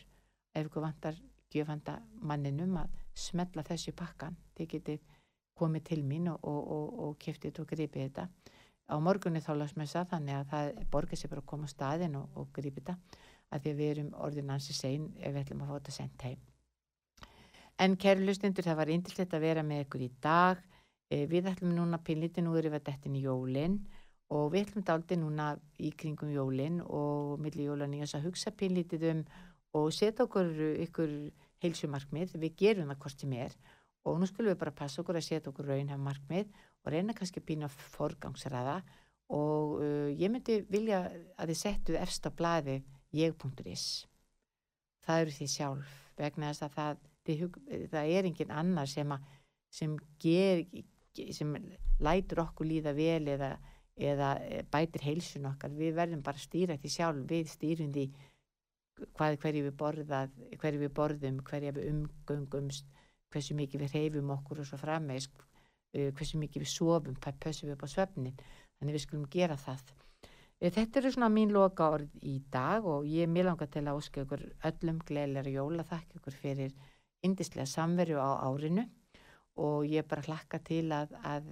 [0.55, 1.17] ef ykkur vantar
[1.51, 5.01] gjöfanda manninum að smetla þessu pakkan, þið getið
[5.59, 8.29] komið til mín og, og, og, og kiftið og gripið þetta
[8.91, 12.49] á morgunni þá lasmessa þannig að það borgar sér bara að koma á staðin og
[12.57, 15.95] gripið þetta að því að við erum orðinansi sein ef við ætlum að fá þetta
[15.97, 16.41] sendt heim.
[17.81, 20.61] En kæru lustundur það var eindislegt að vera með ykkur í dag.
[21.11, 23.79] E, við ætlum núna pinlítið nú erum við þetta í jólinn
[24.31, 25.47] og við ætlum daldi núna
[25.83, 29.25] í kringum jólinn og millir jólan í þess að hugsa pinlítið um
[29.81, 30.51] og setja okkur
[30.87, 31.11] ykkur
[31.63, 33.57] heilsumarkmið, við gerum það hvort sem er
[34.09, 36.49] og nú skulum við bara passa okkur að setja okkur raunhaf markmið
[36.85, 38.81] og reyna kannski að býna forgangsraða
[39.37, 41.05] og uh, ég myndi vilja
[41.39, 42.81] að þið settu efst á blaði
[43.15, 43.89] ég.is
[45.05, 47.45] það eru því sjálf vegna þess að það, þið,
[47.93, 49.37] það er engin annar sem, að,
[49.75, 50.65] sem, ger,
[51.37, 51.55] sem
[52.05, 53.51] lætur okkur líða vel eða,
[53.97, 54.33] eða
[54.73, 55.75] bætir heilsun okkar.
[55.77, 57.23] Við verðum bara að stýra því sjálf.
[57.31, 58.07] Við stýrum því
[59.17, 62.91] hvað, hverju við borðað, hverju við borðum, hverju við umgöngumst,
[63.33, 65.31] hversu mikið við reyfum okkur og svo frammeins,
[65.93, 68.39] hversu mikið við sofum, hvað pössum við upp á svefnin,
[68.79, 69.83] þannig við skulum gera það.
[70.61, 73.85] Uh, þetta eru svona mín loka orð í dag og ég er mjög langar til
[73.87, 76.75] að óska ykkur öllum gleðilega jóla, þakka ykkur fyrir
[77.27, 78.87] indislega samveru á árinu
[79.61, 81.49] og ég bara hlakka til að, að,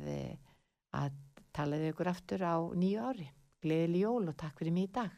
[0.97, 1.17] að
[1.57, 3.27] talaðu ykkur aftur á nýju ári.
[3.65, 5.11] Gleðileg jól og takk fyrir mig í dag.